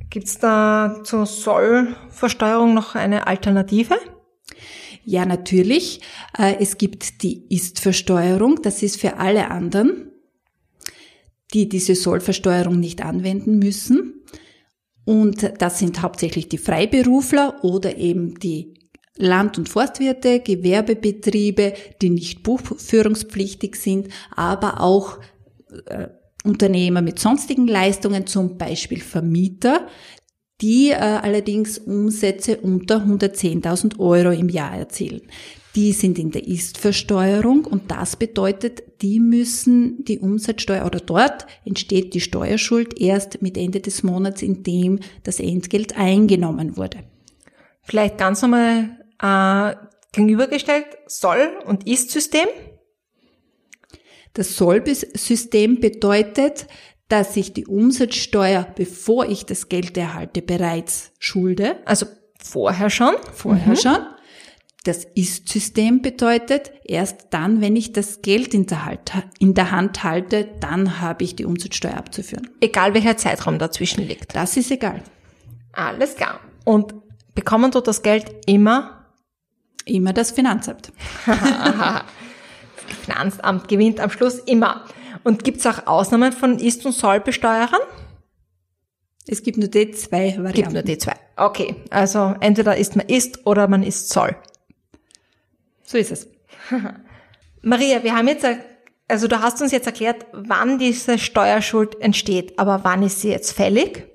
Gibt 0.09 0.27
es 0.27 0.39
da 0.39 1.03
zur 1.05 1.27
Sollversteuerung 1.27 2.73
noch 2.73 2.95
eine 2.95 3.27
Alternative? 3.27 3.97
Ja, 5.05 5.25
natürlich. 5.25 6.01
Äh, 6.39 6.57
es 6.61 6.79
gibt 6.79 7.23
die 7.23 7.45
Ist-Versteuerung. 7.49 8.61
Das 8.63 8.83
ist 8.83 9.01
für 9.01 9.17
alle 9.19 9.51
anderen, 9.51 10.13
die 11.53 11.69
diese 11.69 11.95
Sollversteuerung 11.95 12.79
nicht 12.79 13.03
anwenden 13.03 13.59
müssen. 13.59 14.25
Und 15.05 15.53
das 15.59 15.79
sind 15.79 16.03
hauptsächlich 16.03 16.49
die 16.49 16.59
Freiberufler 16.59 17.65
oder 17.65 17.97
eben 17.97 18.39
die 18.39 18.75
Land- 19.17 19.59
und 19.59 19.69
Forstwirte, 19.69 20.41
Gewerbebetriebe, 20.41 21.75
die 22.01 22.11
nicht 22.11 22.43
buchführungspflichtig 22.43 23.77
sind, 23.77 24.09
aber 24.35 24.81
auch 24.81 25.19
äh, 25.87 26.09
Unternehmer 26.45 27.03
mit 27.03 27.19
sonstigen 27.19 27.67
Leistungen, 27.67 28.27
zum 28.27 28.57
Beispiel 28.57 29.01
Vermieter, 29.01 29.89
die 30.61 30.91
äh, 30.91 30.97
allerdings 30.97 31.79
Umsätze 31.79 32.59
unter 32.59 32.99
110.000 33.07 33.99
Euro 33.99 34.31
im 34.31 34.49
Jahr 34.49 34.77
erzielen. 34.77 35.23
Die 35.77 35.93
sind 35.93 36.19
in 36.19 36.33
der 36.33 36.47
Ist-Versteuerung 36.47 37.65
und 37.65 37.91
das 37.93 38.17
bedeutet, 38.17 38.83
die 39.03 39.21
müssen 39.21 40.05
die 40.05 40.19
Umsatzsteuer 40.19 40.85
oder 40.85 40.99
dort 40.99 41.47
entsteht 41.65 42.13
die 42.13 42.21
Steuerschuld 42.21 43.01
erst 43.01 43.41
mit 43.41 43.57
Ende 43.57 43.81
des 43.81 44.03
Monats, 44.03 44.43
in 44.43 44.65
dem 44.65 44.99
das 45.23 45.39
Entgelt 45.39 45.97
eingenommen 45.97 46.77
wurde. 46.77 46.99
Vielleicht 47.83 48.19
ganz 48.19 48.43
nochmal 48.43 48.99
äh, 49.23 49.77
gegenübergestellt, 50.13 50.87
Soll- 51.07 51.53
und 51.67 51.87
Ist-System. 51.87 52.49
Das 54.35 54.57
Soll-System 54.57 55.81
bedeutet, 55.81 56.67
dass 57.11 57.37
ich 57.37 57.53
die 57.53 57.67
Umsatzsteuer, 57.67 58.67
bevor 58.77 59.27
ich 59.27 59.45
das 59.45 59.69
Geld 59.69 59.99
erhalte, 59.99 60.43
bereits 60.43 61.13
schulde. 61.19 61.77
Also 61.85 62.07
vorher 62.39 62.89
schon. 62.89 63.15
Vorher 63.35 63.73
mhm. 63.73 63.77
schon. 63.77 63.99
Das 64.85 65.05
Ist-System 65.05 66.03
bedeutet, 66.03 66.71
erst 66.85 67.27
dann, 67.31 67.61
wenn 67.61 67.77
ich 67.77 67.93
das 67.93 68.23
Geld 68.23 68.55
in 68.55 68.67
der, 68.67 68.87
halt, 68.87 69.13
in 69.41 69.55
der, 69.55 69.73
Hand 69.73 70.05
halte, 70.05 70.49
dann 70.61 71.01
habe 71.01 71.25
ich 71.25 71.37
die 71.37 71.45
Umsatzsteuer 71.45 71.97
abzuführen. 71.97 72.49
Egal 72.61 72.95
welcher 72.95 73.17
Zeitraum 73.17 73.59
dazwischen 73.59 74.07
liegt. 74.07 74.35
Das 74.35 74.57
ist 74.57 74.71
egal. 74.71 75.03
Alles 75.73 76.15
klar. 76.15 76.41
Und 76.65 76.95
bekommen 77.35 77.73
dort 77.73 77.89
das 77.89 78.03
Geld 78.03 78.31
immer? 78.47 79.05
Immer 79.85 80.13
das 80.13 80.31
Finanzamt. 80.31 80.93
das 81.27 82.05
Finanzamt 83.05 83.67
gewinnt 83.67 83.99
am 83.99 84.11
Schluss 84.11 84.39
immer. 84.39 84.85
Und 85.25 85.45
gibt 85.45 85.59
es 85.59 85.67
auch 85.67 85.87
Ausnahmen 85.87 86.33
von 86.33 86.59
Ist- 86.59 86.85
und 86.87 86.93
Sollbesteuerern? 86.93 87.81
Es 89.27 89.43
gibt 89.43 89.59
nur 89.59 89.69
die 89.69 89.91
zwei 89.93 90.31
Varianten. 90.37 90.55
Gibt 90.55 90.73
nur 90.73 90.83
die 90.83 90.99
zwei. 90.99 91.15
Okay, 91.37 91.77
also 91.91 92.35
entweder 92.41 92.77
ist 92.77 92.97
man 92.97 93.07
Ist 93.07 93.47
oder 93.47 93.69
man 93.69 93.83
ist 93.83 94.09
Zoll. 94.09 94.37
So 95.85 95.99
ist 95.99 96.11
es. 96.11 96.29
Maria, 97.63 98.03
wir 98.03 98.17
haben 98.17 98.29
jetzt, 98.29 98.47
also 99.09 99.29
du 99.29 99.41
hast 99.41 99.61
uns 99.61 99.73
jetzt 99.73 99.87
erklärt, 99.87 100.27
wann 100.33 100.79
diese 100.79 101.19
Steuerschuld 101.19 102.01
entsteht, 102.01 102.59
aber 102.59 102.85
wann 102.85 103.03
ist 103.03 103.21
sie 103.21 103.29
jetzt 103.29 103.53
fällig? 103.53 104.07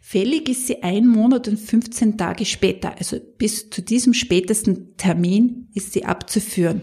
Fällig 0.00 0.48
ist 0.48 0.66
sie 0.66 0.82
ein 0.82 1.06
Monat 1.06 1.48
und 1.48 1.58
15 1.58 2.18
Tage 2.18 2.44
später. 2.44 2.94
Also 2.98 3.18
bis 3.38 3.70
zu 3.70 3.80
diesem 3.80 4.12
spätesten 4.12 4.96
Termin 4.98 5.68
ist 5.74 5.94
sie 5.94 6.04
abzuführen. 6.04 6.82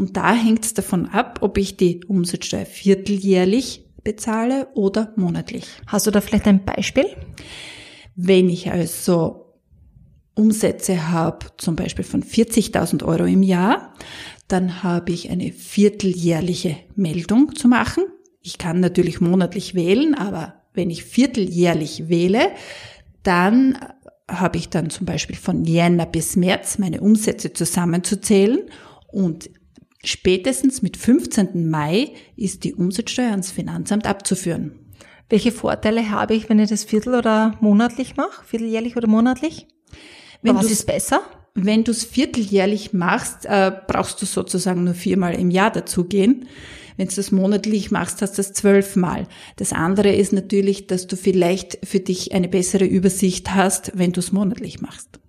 Und 0.00 0.16
da 0.16 0.32
hängt 0.32 0.64
es 0.64 0.72
davon 0.72 1.10
ab, 1.10 1.40
ob 1.42 1.58
ich 1.58 1.76
die 1.76 2.02
Umsatzsteuer 2.06 2.64
vierteljährlich 2.64 3.84
bezahle 4.02 4.68
oder 4.72 5.12
monatlich. 5.16 5.66
Hast 5.86 6.06
du 6.06 6.10
da 6.10 6.22
vielleicht 6.22 6.46
ein 6.46 6.64
Beispiel? 6.64 7.04
Wenn 8.16 8.48
ich 8.48 8.70
also 8.70 9.58
Umsätze 10.34 11.10
habe, 11.10 11.48
zum 11.58 11.76
Beispiel 11.76 12.06
von 12.06 12.22
40.000 12.22 13.04
Euro 13.04 13.26
im 13.26 13.42
Jahr, 13.42 13.92
dann 14.48 14.82
habe 14.82 15.12
ich 15.12 15.28
eine 15.28 15.52
vierteljährliche 15.52 16.78
Meldung 16.96 17.54
zu 17.54 17.68
machen. 17.68 18.04
Ich 18.40 18.56
kann 18.56 18.80
natürlich 18.80 19.20
monatlich 19.20 19.74
wählen, 19.74 20.14
aber 20.14 20.54
wenn 20.72 20.88
ich 20.88 21.04
vierteljährlich 21.04 22.08
wähle, 22.08 22.52
dann 23.22 23.76
habe 24.30 24.56
ich 24.56 24.70
dann 24.70 24.88
zum 24.88 25.04
Beispiel 25.04 25.36
von 25.36 25.66
Jänner 25.66 26.06
bis 26.06 26.36
März 26.36 26.78
meine 26.78 27.02
Umsätze 27.02 27.52
zusammenzuzählen 27.52 28.60
und 29.12 29.50
spätestens 30.04 30.82
mit 30.82 30.96
15. 30.96 31.68
Mai 31.68 32.12
ist 32.36 32.64
die 32.64 32.74
Umsatzsteuer 32.74 33.30
ans 33.30 33.50
Finanzamt 33.50 34.06
abzuführen. 34.06 34.72
Welche 35.28 35.52
Vorteile 35.52 36.10
habe 36.10 36.34
ich, 36.34 36.48
wenn 36.48 36.58
ich 36.58 36.70
das 36.70 36.84
viertel- 36.84 37.14
oder 37.14 37.56
monatlich 37.60 38.16
mache? 38.16 38.44
Vierteljährlich 38.44 38.96
oder 38.96 39.06
monatlich? 39.06 39.66
Wenn 40.42 40.56
was 40.56 40.70
ist 40.70 40.86
besser? 40.86 41.20
Wenn 41.54 41.84
du 41.84 41.92
es 41.92 42.04
vierteljährlich 42.04 42.92
machst, 42.92 43.44
äh, 43.44 43.72
brauchst 43.86 44.20
du 44.22 44.26
sozusagen 44.26 44.84
nur 44.84 44.94
viermal 44.94 45.34
im 45.34 45.50
Jahr 45.50 45.70
dazugehen. 45.70 46.46
Wenn 46.96 47.08
du 47.08 47.14
das 47.14 47.30
monatlich 47.32 47.90
machst, 47.90 48.22
hast 48.22 48.32
du 48.32 48.36
das 48.42 48.52
zwölfmal. 48.52 49.26
Das 49.56 49.72
andere 49.72 50.12
ist 50.12 50.32
natürlich, 50.32 50.86
dass 50.86 51.06
du 51.06 51.16
vielleicht 51.16 51.78
für 51.86 52.00
dich 52.00 52.32
eine 52.32 52.48
bessere 52.48 52.84
Übersicht 52.84 53.54
hast, 53.54 53.92
wenn 53.94 54.12
du 54.12 54.20
es 54.20 54.32
monatlich 54.32 54.80
machst. 54.80 55.20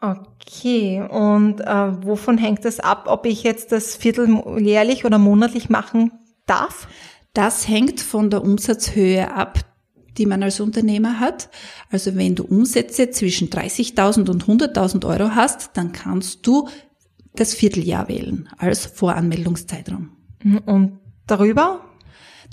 Okay, 0.00 1.02
und 1.02 1.60
äh, 1.60 2.06
wovon 2.06 2.38
hängt 2.38 2.64
es 2.64 2.78
ab, 2.78 3.06
ob 3.08 3.26
ich 3.26 3.42
jetzt 3.42 3.72
das 3.72 3.96
vierteljährlich 3.96 5.04
oder 5.04 5.18
monatlich 5.18 5.70
machen 5.70 6.12
darf? 6.46 6.86
Das 7.32 7.68
hängt 7.68 8.00
von 8.00 8.30
der 8.30 8.42
Umsatzhöhe 8.42 9.32
ab, 9.32 9.60
die 10.16 10.26
man 10.26 10.42
als 10.42 10.60
Unternehmer 10.60 11.18
hat. 11.18 11.50
Also 11.90 12.14
wenn 12.14 12.36
du 12.36 12.44
Umsätze 12.44 13.10
zwischen 13.10 13.48
30.000 13.50 14.30
und 14.30 14.44
100.000 14.44 15.04
Euro 15.04 15.34
hast, 15.34 15.70
dann 15.76 15.92
kannst 15.92 16.46
du 16.46 16.68
das 17.34 17.54
Vierteljahr 17.54 18.08
wählen 18.08 18.48
als 18.58 18.86
Voranmeldungszeitraum. 18.86 20.10
Und 20.66 20.98
darüber? 21.26 21.84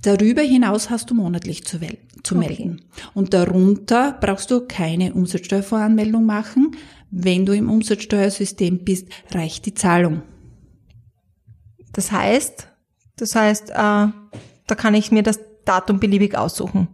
Darüber 0.01 0.41
hinaus 0.41 0.89
hast 0.89 1.09
du 1.09 1.15
monatlich 1.15 1.65
zu, 1.65 1.79
zu 2.23 2.35
okay. 2.35 2.47
melden. 2.47 2.81
Und 3.13 3.33
darunter 3.33 4.17
brauchst 4.19 4.51
du 4.51 4.61
keine 4.67 5.13
Umsatzsteuervoranmeldung 5.13 6.25
machen. 6.25 6.75
Wenn 7.17 7.45
du 7.45 7.53
im 7.53 7.69
Umsatzsteuersystem 7.69 8.83
bist, 8.83 9.07
reicht 9.31 9.65
die 9.65 9.73
Zahlung. 9.73 10.21
Das 11.93 12.11
heißt, 12.11 12.67
das 13.15 13.35
heißt, 13.35 13.69
äh, 13.69 13.73
da 13.73 14.75
kann 14.75 14.93
ich 14.93 15.11
mir 15.11 15.23
das 15.23 15.39
Datum 15.63 16.01
beliebig 16.01 16.37
aussuchen. 16.37 16.89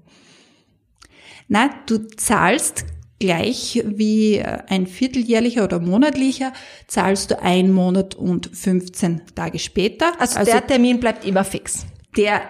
Na, 1.48 1.72
du 1.88 2.08
zahlst 2.08 2.86
gleich 3.18 3.82
wie 3.84 4.36
äh, 4.36 4.60
ein 4.68 4.86
vierteljährlicher 4.86 5.64
oder 5.64 5.80
monatlicher, 5.80 6.54
zahlst 6.86 7.32
du 7.32 7.42
ein 7.42 7.72
Monat 7.72 8.14
und 8.14 8.48
15 8.54 9.24
Tage 9.34 9.58
später. 9.58 10.14
Also, 10.20 10.38
also 10.38 10.52
der 10.52 10.68
Termin 10.68 11.00
bleibt 11.00 11.26
immer 11.26 11.44
fix. 11.44 11.88
Der 12.16 12.44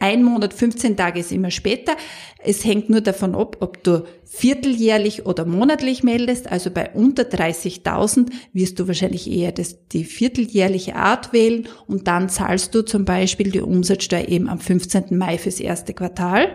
ein 0.00 0.22
Monat, 0.22 0.54
15 0.54 0.96
Tage 0.96 1.20
ist 1.20 1.32
immer 1.32 1.50
später. 1.50 1.92
Es 2.38 2.64
hängt 2.64 2.90
nur 2.90 3.00
davon 3.00 3.34
ab, 3.34 3.56
ob 3.60 3.82
du 3.84 4.04
vierteljährlich 4.24 5.26
oder 5.26 5.44
monatlich 5.44 6.02
meldest. 6.02 6.50
Also 6.50 6.70
bei 6.70 6.90
unter 6.90 7.24
30.000 7.24 8.30
wirst 8.52 8.78
du 8.78 8.88
wahrscheinlich 8.88 9.30
eher 9.30 9.52
das, 9.52 9.88
die 9.88 10.04
vierteljährliche 10.04 10.96
Art 10.96 11.32
wählen 11.32 11.68
und 11.86 12.06
dann 12.08 12.28
zahlst 12.28 12.74
du 12.74 12.82
zum 12.82 13.04
Beispiel 13.04 13.50
die 13.50 13.60
Umsatzsteuer 13.60 14.28
eben 14.28 14.48
am 14.48 14.58
15. 14.58 15.16
Mai 15.16 15.38
fürs 15.38 15.60
erste 15.60 15.94
Quartal. 15.94 16.54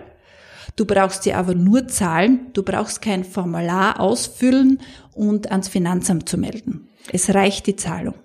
Du 0.76 0.86
brauchst 0.86 1.24
sie 1.24 1.34
aber 1.34 1.56
nur 1.56 1.88
zahlen. 1.88 2.48
Du 2.54 2.64
brauchst 2.64 3.02
kein 3.02 3.24
Formular 3.24 4.00
ausfüllen 4.00 4.80
und 5.14 5.52
ans 5.52 5.68
Finanzamt 5.68 6.30
zu 6.30 6.38
melden. 6.38 6.88
Es 7.12 7.34
reicht 7.34 7.68
die 7.68 7.76
Zahlung. 7.76 8.16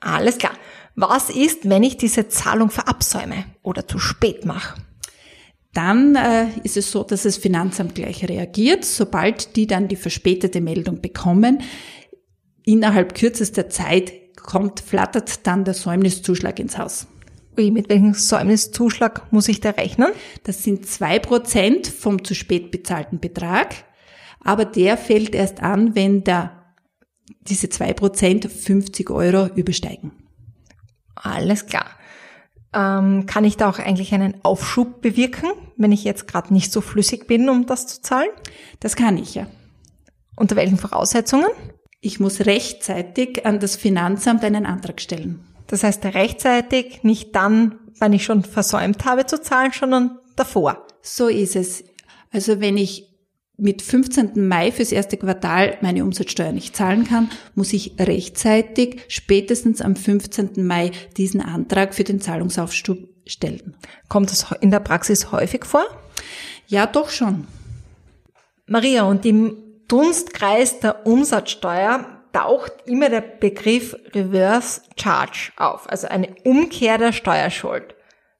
Alles 0.00 0.38
klar. 0.38 0.54
Was 0.96 1.30
ist, 1.30 1.68
wenn 1.68 1.82
ich 1.82 1.96
diese 1.96 2.28
Zahlung 2.28 2.70
verabsäume 2.70 3.44
oder 3.62 3.86
zu 3.86 3.98
spät 3.98 4.44
mache? 4.44 4.80
Dann 5.72 6.16
äh, 6.16 6.48
ist 6.64 6.76
es 6.76 6.90
so, 6.90 7.04
dass 7.04 7.22
das 7.22 7.36
Finanzamt 7.36 7.94
gleich 7.94 8.28
reagiert, 8.28 8.84
sobald 8.84 9.54
die 9.56 9.66
dann 9.66 9.86
die 9.86 9.96
verspätete 9.96 10.60
Meldung 10.60 11.00
bekommen. 11.00 11.62
Innerhalb 12.64 13.14
kürzester 13.14 13.68
Zeit 13.68 14.12
kommt, 14.36 14.80
flattert 14.80 15.46
dann 15.46 15.64
der 15.64 15.74
Säumniszuschlag 15.74 16.58
ins 16.58 16.76
Haus. 16.76 17.06
Ui, 17.56 17.70
mit 17.70 17.88
welchem 17.88 18.14
Säumniszuschlag 18.14 19.32
muss 19.32 19.48
ich 19.48 19.60
da 19.60 19.70
rechnen? 19.70 20.10
Das 20.42 20.64
sind 20.64 20.86
zwei 20.86 21.18
Prozent 21.18 21.86
vom 21.86 22.24
zu 22.24 22.34
spät 22.34 22.70
bezahlten 22.70 23.20
Betrag, 23.20 23.74
aber 24.40 24.64
der 24.64 24.96
fällt 24.96 25.34
erst 25.34 25.62
an, 25.62 25.94
wenn 25.94 26.24
da 26.24 26.74
diese 27.42 27.68
zwei 27.68 27.92
Prozent 27.92 28.50
50 28.50 29.10
Euro 29.10 29.46
übersteigen. 29.54 30.12
Alles 31.22 31.66
klar. 31.66 31.86
Ähm, 32.72 33.26
kann 33.26 33.44
ich 33.44 33.56
da 33.56 33.68
auch 33.68 33.78
eigentlich 33.78 34.14
einen 34.14 34.42
Aufschub 34.44 35.02
bewirken, 35.02 35.50
wenn 35.76 35.92
ich 35.92 36.04
jetzt 36.04 36.28
gerade 36.28 36.52
nicht 36.52 36.72
so 36.72 36.80
flüssig 36.80 37.26
bin, 37.26 37.48
um 37.48 37.66
das 37.66 37.86
zu 37.86 38.02
zahlen? 38.02 38.28
Das 38.78 38.96
kann 38.96 39.18
ich, 39.18 39.34
ja. 39.34 39.46
Unter 40.36 40.56
welchen 40.56 40.78
Voraussetzungen? 40.78 41.48
Ich 42.00 42.20
muss 42.20 42.46
rechtzeitig 42.46 43.44
an 43.44 43.58
das 43.58 43.76
Finanzamt 43.76 44.44
einen 44.44 44.66
Antrag 44.66 45.00
stellen. 45.00 45.44
Das 45.66 45.82
heißt 45.82 46.04
rechtzeitig, 46.04 47.02
nicht 47.02 47.34
dann, 47.36 47.78
wenn 47.98 48.12
ich 48.12 48.24
schon 48.24 48.42
versäumt 48.42 49.04
habe 49.04 49.26
zu 49.26 49.40
zahlen, 49.40 49.72
sondern 49.72 50.18
davor. 50.36 50.86
So 51.02 51.28
ist 51.28 51.56
es. 51.56 51.84
Also 52.32 52.60
wenn 52.60 52.76
ich 52.76 53.09
mit 53.60 53.82
15. 53.82 54.46
Mai 54.46 54.72
fürs 54.72 54.92
erste 54.92 55.16
Quartal 55.16 55.76
meine 55.80 56.04
Umsatzsteuer 56.04 56.52
nicht 56.52 56.76
zahlen 56.76 57.04
kann, 57.04 57.30
muss 57.54 57.72
ich 57.72 57.94
rechtzeitig, 57.98 59.02
spätestens 59.08 59.80
am 59.80 59.96
15. 59.96 60.66
Mai, 60.66 60.92
diesen 61.16 61.40
Antrag 61.40 61.94
für 61.94 62.04
den 62.04 62.20
Zahlungsaufschub 62.20 63.08
stellen. 63.26 63.76
Kommt 64.08 64.30
das 64.30 64.46
in 64.60 64.70
der 64.70 64.80
Praxis 64.80 65.30
häufig 65.32 65.64
vor? 65.64 65.84
Ja, 66.66 66.86
doch 66.86 67.10
schon. 67.10 67.46
Maria, 68.66 69.04
und 69.04 69.26
im 69.26 69.56
Dunstkreis 69.88 70.80
der 70.80 71.06
Umsatzsteuer 71.06 72.06
taucht 72.32 72.72
immer 72.86 73.08
der 73.08 73.22
Begriff 73.22 73.96
Reverse 74.14 74.82
Charge 74.96 75.52
auf, 75.56 75.90
also 75.90 76.06
eine 76.06 76.34
Umkehr 76.44 76.98
der 76.98 77.12
Steuerschuld. 77.12 77.94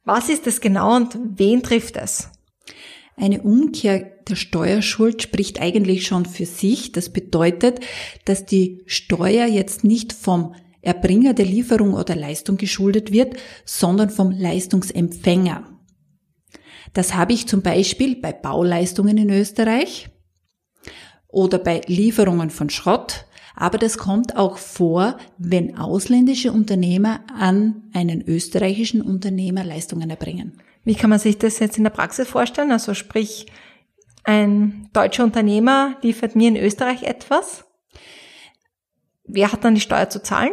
Was 0.05 0.29
ist 0.29 0.47
das 0.47 0.61
genau 0.61 0.97
und 0.97 1.19
wen 1.37 1.63
trifft 1.63 1.97
es? 1.97 2.31
Eine 3.21 3.43
Umkehr 3.43 4.01
der 4.29 4.35
Steuerschuld 4.35 5.21
spricht 5.21 5.61
eigentlich 5.61 6.07
schon 6.07 6.25
für 6.25 6.47
sich. 6.47 6.93
Das 6.93 7.11
bedeutet, 7.11 7.81
dass 8.25 8.47
die 8.47 8.83
Steuer 8.87 9.47
jetzt 9.47 9.85
nicht 9.85 10.15
vom 10.15 10.55
Erbringer 10.81 11.35
der 11.35 11.45
Lieferung 11.45 11.93
oder 11.93 12.17
Leistung 12.17 12.57
geschuldet 12.57 13.13
wird, 13.13 13.37
sondern 13.67 14.09
vom 14.09 14.31
Leistungsempfänger. 14.31 15.65
Das 16.95 17.15
habe 17.15 17.35
ich 17.35 17.47
zum 17.47 17.61
Beispiel 17.61 18.17
bei 18.17 18.33
Bauleistungen 18.33 19.19
in 19.19 19.29
Österreich 19.29 20.09
oder 21.29 21.59
bei 21.59 21.83
Lieferungen 21.87 22.49
von 22.49 22.71
Schrott, 22.71 23.27
aber 23.55 23.77
das 23.77 23.99
kommt 23.99 24.37
auch 24.37 24.57
vor, 24.57 25.19
wenn 25.37 25.77
ausländische 25.77 26.53
Unternehmer 26.53 27.21
an 27.39 27.83
einen 27.93 28.23
österreichischen 28.23 29.03
Unternehmer 29.03 29.63
Leistungen 29.63 30.09
erbringen. 30.09 30.63
Wie 30.85 30.95
kann 30.95 31.11
man 31.11 31.19
sich 31.19 31.39
das 31.39 31.59
jetzt 31.59 31.79
in 31.79 31.85
der 31.85 31.91
Praxis 31.91 32.29
vorstellen? 32.29 32.73
Also 32.73 32.95
sprich, 32.95 33.47
ein 34.25 34.89
deutscher 34.93 35.25
Unternehmer 35.25 35.97
liefert 36.03 36.37
mir 36.37 36.49
in 36.49 36.57
Österreich 36.57 37.03
etwas. 37.03 37.65
Wer 39.25 39.53
hat 39.53 39.65
dann 39.65 39.75
die 39.75 39.81
Steuer 39.81 40.09
zu 40.09 40.23
zahlen? 40.23 40.53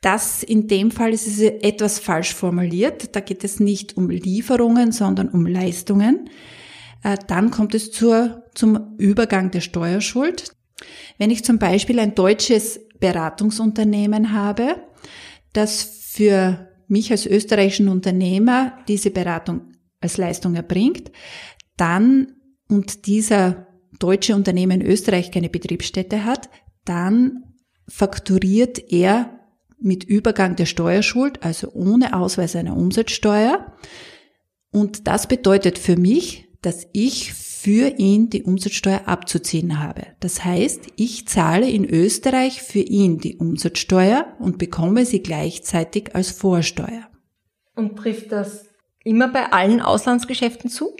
Das 0.00 0.42
in 0.42 0.68
dem 0.68 0.90
Fall 0.90 1.12
ist 1.12 1.26
es 1.26 1.40
etwas 1.40 1.98
falsch 1.98 2.34
formuliert. 2.34 3.16
Da 3.16 3.20
geht 3.20 3.42
es 3.42 3.58
nicht 3.58 3.96
um 3.96 4.10
Lieferungen, 4.10 4.92
sondern 4.92 5.28
um 5.28 5.44
Leistungen. 5.44 6.30
Äh, 7.02 7.16
dann 7.26 7.50
kommt 7.50 7.74
es 7.74 7.90
zur, 7.90 8.44
zum 8.54 8.96
Übergang 8.96 9.50
der 9.50 9.60
Steuerschuld. 9.60 10.52
Wenn 11.18 11.30
ich 11.30 11.44
zum 11.44 11.58
Beispiel 11.58 11.98
ein 11.98 12.14
deutsches 12.14 12.80
Beratungsunternehmen 13.00 14.32
habe, 14.32 14.76
das 15.52 15.82
für 15.82 16.68
mich 16.88 17.10
als 17.10 17.26
österreichischen 17.26 17.88
Unternehmer 17.88 18.72
diese 18.88 19.10
Beratung 19.10 19.72
als 20.00 20.16
Leistung 20.16 20.54
erbringt, 20.54 21.10
dann 21.76 22.34
und 22.68 23.06
dieser 23.06 23.66
deutsche 23.98 24.34
Unternehmer 24.34 24.74
in 24.74 24.82
Österreich 24.82 25.30
keine 25.30 25.48
Betriebsstätte 25.48 26.24
hat, 26.24 26.48
dann 26.84 27.44
fakturiert 27.88 28.92
er 28.92 29.38
mit 29.80 30.04
Übergang 30.04 30.56
der 30.56 30.66
Steuerschuld, 30.66 31.42
also 31.42 31.70
ohne 31.72 32.14
Ausweis 32.14 32.56
einer 32.56 32.76
Umsatzsteuer. 32.76 33.74
Und 34.70 35.06
das 35.06 35.26
bedeutet 35.26 35.78
für 35.78 35.96
mich, 35.96 36.48
dass 36.60 36.86
ich 36.92 37.32
für 37.60 37.98
ihn 37.98 38.30
die 38.30 38.44
Umsatzsteuer 38.44 39.02
abzuziehen 39.06 39.80
habe. 39.80 40.06
Das 40.20 40.44
heißt, 40.44 40.92
ich 40.94 41.26
zahle 41.26 41.68
in 41.68 41.84
Österreich 41.84 42.62
für 42.62 42.78
ihn 42.78 43.18
die 43.18 43.36
Umsatzsteuer 43.36 44.36
und 44.38 44.58
bekomme 44.58 45.04
sie 45.04 45.24
gleichzeitig 45.24 46.14
als 46.14 46.30
Vorsteuer. 46.30 47.08
Und 47.74 47.96
trifft 47.96 48.30
das 48.30 48.66
immer 49.02 49.26
bei 49.26 49.50
allen 49.50 49.80
Auslandsgeschäften 49.80 50.70
zu? 50.70 50.94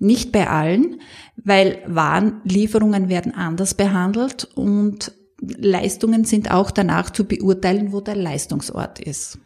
Nicht 0.00 0.32
bei 0.32 0.50
allen, 0.50 1.00
weil 1.36 1.80
Warenlieferungen 1.86 3.08
werden 3.08 3.32
anders 3.32 3.74
behandelt 3.74 4.48
und 4.56 5.12
Leistungen 5.40 6.24
sind 6.24 6.50
auch 6.50 6.72
danach 6.72 7.10
zu 7.10 7.24
beurteilen, 7.24 7.92
wo 7.92 8.00
der 8.00 8.16
Leistungsort 8.16 8.98
ist. 8.98 9.38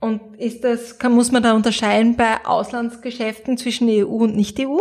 Und 0.00 0.36
ist 0.36 0.62
das, 0.62 0.98
kann, 0.98 1.12
muss 1.12 1.32
man 1.32 1.42
da 1.42 1.54
unterscheiden 1.54 2.16
bei 2.16 2.44
Auslandsgeschäften 2.44 3.56
zwischen 3.56 3.88
EU 3.88 4.04
und 4.06 4.36
Nicht-EU? 4.36 4.78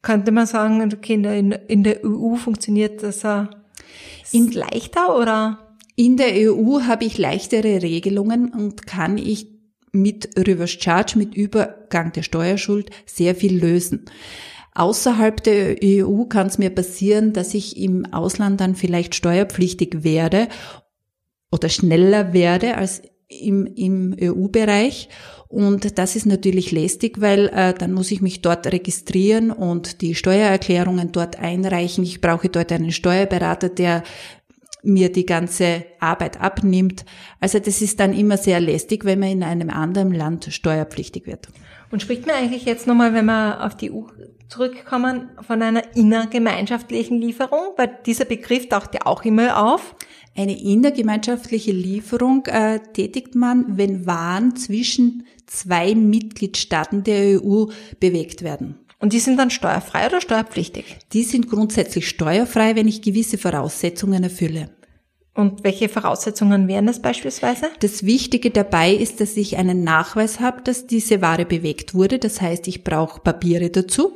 Könnte 0.00 0.32
man 0.32 0.46
sagen, 0.46 0.82
okay, 0.92 1.14
in 1.14 1.22
der, 1.22 1.68
in 1.68 1.84
der 1.84 2.04
EU 2.04 2.36
funktioniert 2.36 3.02
das 3.02 3.24
äh, 3.24 3.44
in, 4.32 4.50
leichter 4.52 5.18
oder? 5.18 5.76
In 5.96 6.16
der 6.16 6.32
EU 6.52 6.82
habe 6.82 7.04
ich 7.04 7.18
leichtere 7.18 7.82
Regelungen 7.82 8.52
und 8.52 8.86
kann 8.86 9.18
ich 9.18 9.48
mit 9.92 10.30
Reverse 10.36 10.78
Charge, 10.80 11.18
mit 11.18 11.34
Übergang 11.34 12.12
der 12.12 12.22
Steuerschuld 12.22 12.90
sehr 13.04 13.34
viel 13.34 13.58
lösen. 13.58 14.04
Außerhalb 14.74 15.42
der 15.42 15.76
EU 15.82 16.24
kann 16.24 16.46
es 16.46 16.58
mir 16.58 16.70
passieren, 16.70 17.32
dass 17.32 17.52
ich 17.52 17.76
im 17.76 18.06
Ausland 18.12 18.60
dann 18.60 18.76
vielleicht 18.76 19.16
steuerpflichtig 19.16 20.04
werde 20.04 20.48
oder 21.50 21.68
schneller 21.68 22.32
werde 22.32 22.76
als 22.76 23.02
im, 23.28 23.66
im 23.66 24.16
EU-Bereich. 24.20 25.08
Und 25.48 25.98
das 25.98 26.14
ist 26.14 26.26
natürlich 26.26 26.72
lästig, 26.72 27.20
weil 27.20 27.48
äh, 27.48 27.72
dann 27.72 27.92
muss 27.92 28.10
ich 28.10 28.20
mich 28.20 28.42
dort 28.42 28.66
registrieren 28.66 29.50
und 29.50 30.02
die 30.02 30.14
Steuererklärungen 30.14 31.12
dort 31.12 31.38
einreichen. 31.38 32.04
Ich 32.04 32.20
brauche 32.20 32.48
dort 32.50 32.70
einen 32.70 32.92
Steuerberater, 32.92 33.70
der 33.70 34.02
mir 34.82 35.10
die 35.10 35.26
ganze 35.26 35.84
Arbeit 36.00 36.40
abnimmt. 36.40 37.04
Also 37.40 37.58
das 37.58 37.82
ist 37.82 37.98
dann 37.98 38.12
immer 38.12 38.36
sehr 38.36 38.60
lästig, 38.60 39.04
wenn 39.04 39.20
man 39.20 39.30
in 39.30 39.42
einem 39.42 39.70
anderen 39.70 40.12
Land 40.12 40.48
steuerpflichtig 40.50 41.26
wird. 41.26 41.48
Und 41.90 42.02
spricht 42.02 42.26
man 42.26 42.36
eigentlich 42.36 42.64
jetzt 42.64 42.86
nochmal, 42.86 43.14
wenn 43.14 43.26
wir 43.26 43.64
auf 43.64 43.76
die 43.76 43.90
EU 43.90 44.02
zurückkommen, 44.48 45.30
von 45.40 45.62
einer 45.62 45.96
innergemeinschaftlichen 45.96 47.20
Lieferung? 47.20 47.72
Weil 47.76 47.98
dieser 48.04 48.24
Begriff 48.24 48.68
taucht 48.68 48.94
ja 48.94 49.00
auch 49.04 49.24
immer 49.24 49.72
auf. 49.72 49.94
Eine 50.36 50.60
innergemeinschaftliche 50.60 51.72
Lieferung 51.72 52.46
äh, 52.46 52.80
tätigt 52.92 53.34
man, 53.34 53.76
wenn 53.76 54.06
Waren 54.06 54.54
zwischen 54.56 55.26
zwei 55.46 55.94
Mitgliedstaaten 55.94 57.02
der 57.02 57.42
EU 57.42 57.66
bewegt 57.98 58.42
werden. 58.42 58.78
Und 59.00 59.12
die 59.12 59.20
sind 59.20 59.38
dann 59.38 59.50
steuerfrei 59.50 60.06
oder 60.06 60.20
steuerpflichtig? 60.20 60.98
Die 61.12 61.22
sind 61.22 61.48
grundsätzlich 61.48 62.08
steuerfrei, 62.08 62.76
wenn 62.76 62.88
ich 62.88 63.02
gewisse 63.02 63.38
Voraussetzungen 63.38 64.22
erfülle. 64.22 64.70
Und 65.38 65.62
welche 65.62 65.88
Voraussetzungen 65.88 66.66
wären 66.66 66.86
das 66.86 67.00
beispielsweise? 67.00 67.66
Das 67.78 68.02
Wichtige 68.02 68.50
dabei 68.50 68.92
ist, 68.92 69.20
dass 69.20 69.36
ich 69.36 69.56
einen 69.56 69.84
Nachweis 69.84 70.40
habe, 70.40 70.62
dass 70.62 70.88
diese 70.88 71.22
Ware 71.22 71.44
bewegt 71.44 71.94
wurde. 71.94 72.18
Das 72.18 72.40
heißt, 72.40 72.66
ich 72.66 72.82
brauche 72.82 73.20
Papiere 73.20 73.70
dazu 73.70 74.14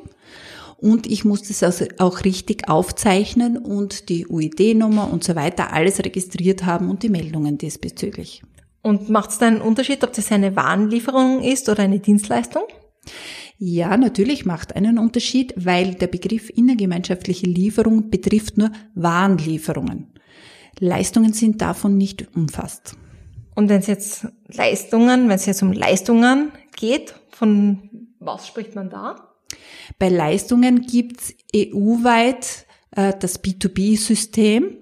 und 0.79 1.07
ich 1.07 1.25
muss 1.25 1.43
das 1.43 1.63
also 1.63 1.85
auch 1.99 2.25
richtig 2.25 2.69
aufzeichnen 2.69 3.57
und 3.57 4.09
die 4.09 4.27
UID-Nummer 4.27 5.13
und 5.13 5.23
so 5.23 5.37
weiter 5.37 5.73
alles 5.73 6.01
registriert 6.01 6.67
haben 6.67 6.91
und 6.91 7.05
die 7.05 7.09
Meldungen 7.09 7.57
diesbezüglich. 7.57 8.43
Und 8.83 9.09
macht 9.09 9.31
es 9.31 9.39
da 9.39 9.47
einen 9.47 9.61
Unterschied, 9.61 10.03
ob 10.03 10.13
das 10.15 10.33
eine 10.33 10.57
Warenlieferung 10.57 11.41
ist 11.41 11.69
oder 11.69 11.85
eine 11.85 12.01
Dienstleistung? 12.01 12.65
Ja, 13.59 13.97
natürlich 13.97 14.45
macht 14.45 14.75
einen 14.75 14.99
Unterschied, 14.99 15.55
weil 15.57 15.95
der 15.95 16.09
Begriff 16.09 16.51
innergemeinschaftliche 16.51 17.47
Lieferung 17.47 18.11
betrifft 18.11 18.59
nur 18.59 18.73
Warenlieferungen. 18.97 20.12
Leistungen 20.79 21.33
sind 21.33 21.61
davon 21.61 21.97
nicht 21.97 22.35
umfasst. 22.35 22.97
Und 23.55 23.69
wenn 23.69 23.81
es 23.81 23.87
jetzt 23.87 24.27
Leistungen, 24.49 25.29
wenn 25.29 25.37
es 25.37 25.47
jetzt 25.47 25.63
um 25.63 25.73
Leistungen 25.73 26.53
geht, 26.77 27.15
von 27.31 28.09
was 28.19 28.47
spricht 28.47 28.75
man 28.75 28.89
da? 28.89 29.17
Bei 29.99 30.09
Leistungen 30.09 30.83
gibt's 30.83 31.35
EU-weit 31.55 32.67
äh, 32.93 33.13
das 33.19 33.43
B2B-System. 33.43 34.79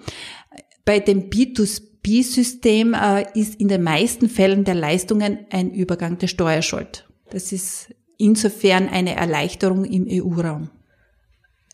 Bei 0.85 1.00
dem 1.00 1.31
B2B-System 1.31 2.94
äh, 2.94 3.26
ist 3.38 3.61
in 3.61 3.68
den 3.68 3.83
meisten 3.83 4.29
Fällen 4.29 4.64
der 4.64 4.74
Leistungen 4.74 5.46
ein 5.50 5.72
Übergang 5.72 6.18
der 6.18 6.29
Steuerschuld. 6.29 7.09
Das 7.31 7.53
ist 7.53 7.94
insofern 8.18 8.88
eine 8.88 9.16
Erleichterung 9.16 9.85
im 9.85 10.07
EU-Raum. 10.09 10.70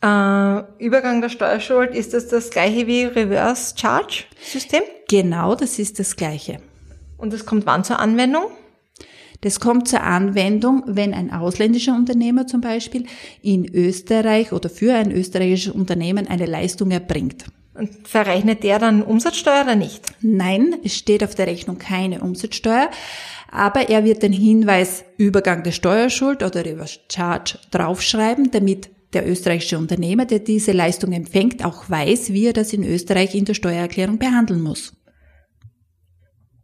Äh, 0.03 0.85
Übergang 0.85 1.21
der 1.21 1.31
Steuerschuld, 1.31 1.95
ist 1.95 2.13
das 2.13 2.29
das 2.29 2.51
gleiche 2.51 2.87
wie 2.87 3.05
Reverse 3.05 3.75
Charge 3.77 4.25
System? 4.43 4.83
Genau, 5.09 5.55
das 5.55 5.79
ist 5.79 5.99
das 5.99 6.17
gleiche. 6.17 6.61
Und 7.17 7.33
das 7.33 7.47
kommt 7.47 7.67
wann 7.67 7.85
zur 7.85 7.99
Anwendung? 7.99 8.45
Das 9.41 9.61
kommt 9.61 9.89
zur 9.89 10.03
Anwendung, 10.03 10.83
wenn 10.87 11.15
ein 11.15 11.33
ausländischer 11.33 11.95
Unternehmer 11.95 12.47
zum 12.47 12.61
Beispiel 12.61 13.07
in 13.43 13.67
Österreich 13.73 14.53
oder 14.53 14.69
für 14.69 14.95
ein 14.95 15.13
österreichisches 15.13 15.73
Unternehmen 15.75 16.27
eine 16.27 16.47
Leistung 16.47 16.91
erbringt. 16.91 17.45
Und 17.75 18.09
verrechnet 18.09 18.65
der 18.65 18.79
dann 18.79 19.03
Umsatzsteuer 19.03 19.63
oder 19.65 19.77
nicht? 19.77 20.03
Nein, 20.23 20.77
es 20.83 20.97
steht 20.97 21.23
auf 21.23 21.35
der 21.35 21.47
Rechnung 21.47 21.79
keine 21.79 22.23
Umsatzsteuer, 22.23 22.91
aber 23.51 23.89
er 23.91 24.05
wird 24.05 24.23
den 24.23 24.33
Hinweis 24.33 25.05
Übergang 25.19 25.63
der 25.63 25.73
Steuerschuld 25.73 26.43
oder 26.43 26.65
Reverse 26.65 27.01
Charge 27.11 27.59
draufschreiben, 27.71 28.51
damit 28.51 28.89
der 29.17 29.27
österreichische 29.27 29.79
Unternehmer, 29.79 30.27
der 30.27 30.41
diese 30.41 30.73
Leistung 30.73 31.13
empfängt, 31.13 31.65
auch 31.65 31.89
weiß, 31.89 32.35
wie 32.35 32.47
er 32.47 32.53
das 32.53 32.75
in 32.75 32.85
Österreich 32.85 33.35
in 33.35 33.47
der 33.47 33.55
Steuererklärung 33.55 34.19
behandeln 34.19 34.61
muss. 34.61 34.93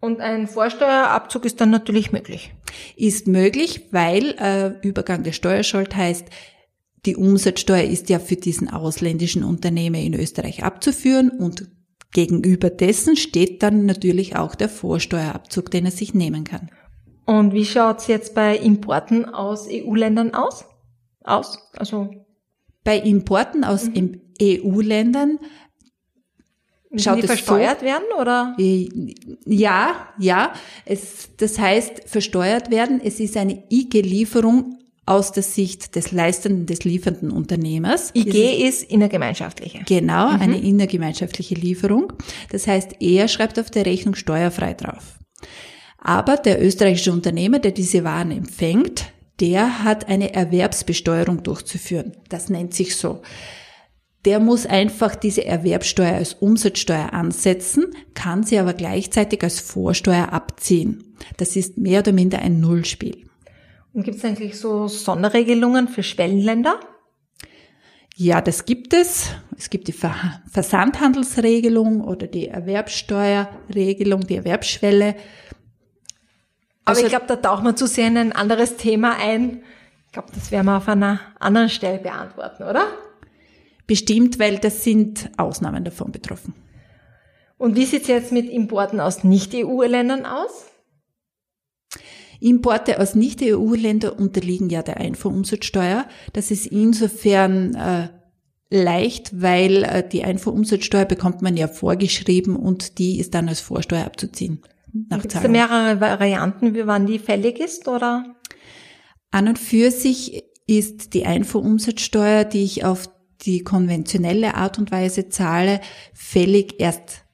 Und 0.00 0.20
ein 0.20 0.46
Vorsteuerabzug 0.46 1.46
ist 1.46 1.62
dann 1.62 1.70
natürlich 1.70 2.12
möglich. 2.12 2.52
Ist 2.94 3.26
möglich, 3.26 3.88
weil 3.90 4.34
äh, 4.38 4.86
Übergang 4.86 5.22
der 5.22 5.32
Steuerschuld 5.32 5.96
heißt, 5.96 6.26
die 7.06 7.16
Umsatzsteuer 7.16 7.84
ist 7.84 8.10
ja 8.10 8.18
für 8.18 8.36
diesen 8.36 8.68
ausländischen 8.68 9.44
Unternehmer 9.44 9.98
in 9.98 10.12
Österreich 10.14 10.62
abzuführen 10.62 11.30
und 11.30 11.68
gegenüber 12.12 12.68
dessen 12.68 13.16
steht 13.16 13.62
dann 13.62 13.86
natürlich 13.86 14.36
auch 14.36 14.54
der 14.54 14.68
Vorsteuerabzug, 14.68 15.70
den 15.70 15.86
er 15.86 15.90
sich 15.90 16.12
nehmen 16.12 16.44
kann. 16.44 16.70
Und 17.24 17.54
wie 17.54 17.64
schaut's 17.64 18.08
jetzt 18.08 18.34
bei 18.34 18.58
Importen 18.58 19.24
aus 19.24 19.68
EU-Ländern 19.70 20.34
aus? 20.34 20.66
Aus? 21.24 21.70
Also 21.76 22.10
bei 22.84 22.98
Importen 22.98 23.64
aus 23.64 23.88
mhm. 23.88 24.20
EU-Ländern 24.40 25.38
Schaut 26.96 27.22
die 27.22 27.26
versteuert 27.26 27.80
so, 27.80 27.86
werden 27.86 28.04
oder? 28.20 28.54
Äh, 28.58 28.88
ja, 29.46 30.08
ja. 30.18 30.52
Es, 30.84 31.30
das 31.38 31.58
heißt, 31.58 32.02
versteuert 32.06 32.70
werden. 32.70 33.00
Es 33.02 33.18
ist 33.18 33.36
eine 33.36 33.64
IG-Lieferung 33.70 34.78
aus 35.06 35.32
der 35.32 35.42
Sicht 35.42 35.96
des 35.96 36.12
leistenden, 36.12 36.66
des 36.66 36.84
liefernden 36.84 37.30
Unternehmers. 37.30 38.10
IG 38.14 38.62
ist, 38.68 38.82
ist 38.82 38.90
innergemeinschaftliche. 38.90 39.80
Genau, 39.86 40.32
mhm. 40.32 40.40
eine 40.40 40.60
innergemeinschaftliche 40.60 41.54
Lieferung. 41.54 42.12
Das 42.50 42.66
heißt, 42.66 42.96
er 43.00 43.28
schreibt 43.28 43.58
auf 43.58 43.70
der 43.70 43.86
Rechnung 43.86 44.14
steuerfrei 44.14 44.74
drauf. 44.74 45.18
Aber 45.98 46.36
der 46.36 46.62
österreichische 46.62 47.12
Unternehmer, 47.12 47.58
der 47.58 47.72
diese 47.72 48.04
Waren 48.04 48.32
empfängt, 48.32 49.06
der 49.42 49.84
hat 49.84 50.08
eine 50.08 50.32
Erwerbsbesteuerung 50.32 51.42
durchzuführen. 51.42 52.12
Das 52.30 52.48
nennt 52.48 52.72
sich 52.72 52.96
so 52.96 53.20
der 54.24 54.38
muss 54.38 54.66
einfach 54.66 55.16
diese 55.16 55.44
Erwerbsteuer 55.44 56.14
als 56.14 56.34
Umsatzsteuer 56.34 57.12
ansetzen, 57.12 57.86
kann 58.14 58.44
sie 58.44 58.58
aber 58.58 58.74
gleichzeitig 58.74 59.42
als 59.42 59.60
Vorsteuer 59.60 60.32
abziehen. 60.32 61.16
Das 61.38 61.56
ist 61.56 61.78
mehr 61.78 62.00
oder 62.00 62.12
minder 62.12 62.38
ein 62.38 62.60
Nullspiel. 62.60 63.26
Und 63.92 64.04
gibt 64.04 64.18
es 64.18 64.24
eigentlich 64.24 64.58
so 64.58 64.88
Sonderregelungen 64.88 65.88
für 65.88 66.02
Schwellenländer? 66.02 66.80
Ja, 68.14 68.40
das 68.40 68.64
gibt 68.64 68.94
es. 68.94 69.30
Es 69.56 69.70
gibt 69.70 69.88
die 69.88 69.94
Versandhandelsregelung 69.94 72.02
oder 72.02 72.26
die 72.26 72.48
Erwerbsteuerregelung, 72.48 74.26
die 74.26 74.36
Erwerbsschwelle. 74.36 75.14
Aber 76.84 76.96
also, 76.96 77.02
ich 77.02 77.08
glaube, 77.08 77.26
da 77.26 77.36
tauchen 77.36 77.64
wir 77.64 77.76
zu 77.76 77.86
sehr 77.86 78.08
in 78.08 78.16
ein 78.16 78.32
anderes 78.32 78.76
Thema 78.76 79.16
ein. 79.16 79.62
Ich 80.06 80.12
glaube, 80.12 80.28
das 80.34 80.50
werden 80.50 80.66
wir 80.66 80.76
auf 80.76 80.88
einer 80.88 81.20
anderen 81.38 81.68
Stelle 81.68 81.98
beantworten, 81.98 82.64
oder? 82.64 82.86
bestimmt, 83.92 84.38
weil 84.38 84.58
das 84.58 84.84
sind 84.84 85.30
Ausnahmen 85.36 85.84
davon 85.84 86.12
betroffen. 86.12 86.54
Und 87.58 87.76
wie 87.76 87.84
sieht 87.84 88.02
es 88.02 88.08
jetzt 88.08 88.32
mit 88.32 88.48
Importen 88.48 89.00
aus 89.00 89.22
Nicht-EU-Ländern 89.22 90.24
aus? 90.24 90.66
Importe 92.40 92.98
aus 92.98 93.14
Nicht-EU-Ländern 93.14 94.14
unterliegen 94.14 94.70
ja 94.70 94.82
der 94.82 94.96
Einfuhrumsatzsteuer. 94.96 96.06
Das 96.32 96.50
ist 96.50 96.66
insofern 96.66 97.74
äh, 97.74 98.08
leicht, 98.70 99.42
weil 99.42 99.84
äh, 99.84 100.08
die 100.08 100.24
Einfuhrumsatzsteuer 100.24 101.04
bekommt 101.04 101.42
man 101.42 101.58
ja 101.58 101.68
vorgeschrieben 101.68 102.56
und 102.56 102.98
die 102.98 103.20
ist 103.20 103.34
dann 103.34 103.48
als 103.48 103.60
Vorsteuer 103.60 104.06
abzuziehen. 104.06 104.62
Gibt 104.92 105.34
es 105.34 105.42
da 105.42 105.48
mehrere 105.48 106.00
Varianten, 106.00 106.74
wie 106.74 106.86
wann 106.86 107.06
die 107.06 107.18
fällig 107.18 107.58
ist, 107.58 107.88
oder? 107.88 108.36
An 109.30 109.48
und 109.48 109.58
für 109.58 109.90
sich 109.90 110.44
ist 110.66 111.14
die 111.14 111.24
Einfuhrumsatzsteuer, 111.24 112.44
die 112.44 112.64
ich 112.64 112.84
auf 112.84 113.08
die 113.40 113.62
konventionelle 113.64 114.54
Art 114.54 114.78
und 114.78 114.92
Weise 114.92 115.28
zahle, 115.28 115.80
fällig 116.12 116.78
erst 116.78 117.24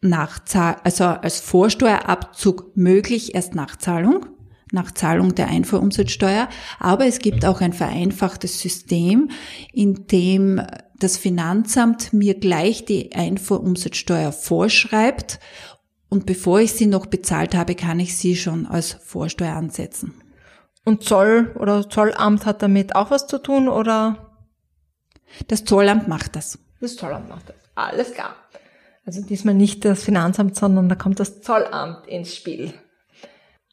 nach 0.00 0.44
Zahl, 0.44 0.76
also 0.84 1.04
als 1.04 1.40
Vorsteuerabzug 1.40 2.76
möglich 2.76 3.34
erst 3.34 3.54
nach 3.54 3.76
Zahlung, 3.76 4.26
nach 4.72 4.92
Zahlung 4.92 5.34
der 5.34 5.48
Einfuhrumsatzsteuer. 5.48 6.48
Aber 6.78 7.06
es 7.06 7.18
gibt 7.18 7.44
auch 7.44 7.60
ein 7.60 7.72
vereinfachtes 7.72 8.60
System, 8.60 9.30
in 9.72 10.06
dem 10.06 10.62
das 10.98 11.16
Finanzamt 11.16 12.12
mir 12.12 12.34
gleich 12.34 12.84
die 12.84 13.12
Einfuhrumsatzsteuer 13.12 14.32
vorschreibt 14.32 15.40
und 16.10 16.26
bevor 16.26 16.60
ich 16.60 16.72
sie 16.72 16.86
noch 16.86 17.06
bezahlt 17.06 17.54
habe, 17.54 17.74
kann 17.74 18.00
ich 18.00 18.16
sie 18.16 18.36
schon 18.36 18.66
als 18.66 18.92
Vorsteuer 18.92 19.54
ansetzen. 19.54 20.20
Und 20.84 21.04
Zoll 21.04 21.54
oder 21.58 21.88
Zollamt 21.88 22.44
hat 22.46 22.62
damit 22.62 22.96
auch 22.96 23.10
was 23.10 23.26
zu 23.26 23.38
tun 23.38 23.68
oder? 23.68 24.32
Das 25.46 25.64
Zollamt 25.64 26.08
macht 26.08 26.34
das. 26.34 26.58
Das 26.80 26.96
Zollamt 26.96 27.28
macht 27.28 27.48
das. 27.48 27.56
Alles 27.76 28.12
klar. 28.12 28.34
Also 29.06 29.22
diesmal 29.22 29.54
nicht 29.54 29.84
das 29.84 30.02
Finanzamt, 30.02 30.56
sondern 30.56 30.88
da 30.88 30.96
kommt 30.96 31.20
das 31.20 31.40
Zollamt 31.42 32.06
ins 32.08 32.34
Spiel. 32.34 32.74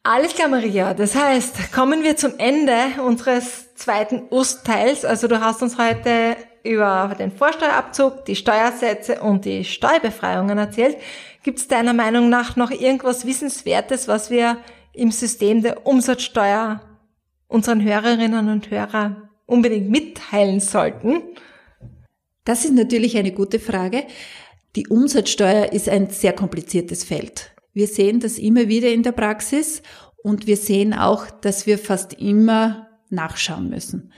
Alles 0.04 0.36
klar, 0.36 0.48
Maria. 0.48 0.94
Das 0.94 1.16
heißt, 1.16 1.74
kommen 1.74 2.04
wir 2.04 2.16
zum 2.16 2.38
Ende 2.38 3.02
unseres 3.06 3.74
zweiten 3.76 4.24
Ust-Teils. 4.30 5.04
Also 5.04 5.28
du 5.28 5.42
hast 5.42 5.62
uns 5.62 5.78
heute 5.78 6.38
über 6.68 7.16
den 7.18 7.32
Vorsteuerabzug, 7.32 8.26
die 8.26 8.36
Steuersätze 8.36 9.22
und 9.22 9.46
die 9.46 9.64
Steuerbefreiungen 9.64 10.58
erzählt. 10.58 10.98
Gibt 11.44 11.60
es 11.60 11.68
deiner 11.68 11.94
Meinung 11.94 12.30
nach 12.30 12.56
noch 12.56 12.72
irgendwas 12.72 13.26
Wissenswertes, 13.26 14.08
was 14.08 14.30
wir 14.30 14.58
im 14.94 15.12
System 15.12 15.62
der 15.62 15.88
Umsatzsteuer 15.88 16.82
unseren 17.48 17.82
Hörerinnen 17.84 18.50
und 18.50 18.70
Hörern 18.70 19.30
unbedingt 19.46 19.90
mitteilen 19.90 20.60
sollten? 20.60 21.22
Das 22.44 22.66
ist 22.66 22.74
natürlich 22.74 23.18
eine 23.18 23.32
gute 23.32 23.60
Frage. 23.60 24.04
Die 24.76 24.88
Umsatzsteuer 24.88 25.72
ist 25.72 25.90
ein 25.90 26.10
sehr 26.10 26.34
kompliziertes 26.34 27.04
Feld. 27.04 27.52
Wir 27.74 27.88
sehen 27.88 28.20
das 28.20 28.38
immer 28.38 28.68
wieder 28.68 28.90
in 28.90 29.04
der 29.04 29.12
Praxis 29.12 29.82
und 30.24 30.48
wir 30.48 30.58
sehen 30.58 30.94
auch, 30.94 31.30
dass 31.30 31.66
wir 31.66 31.78
fast 31.78 32.14
immer 32.14 32.88
nachschauen 33.10 33.70
müssen. 33.70 34.12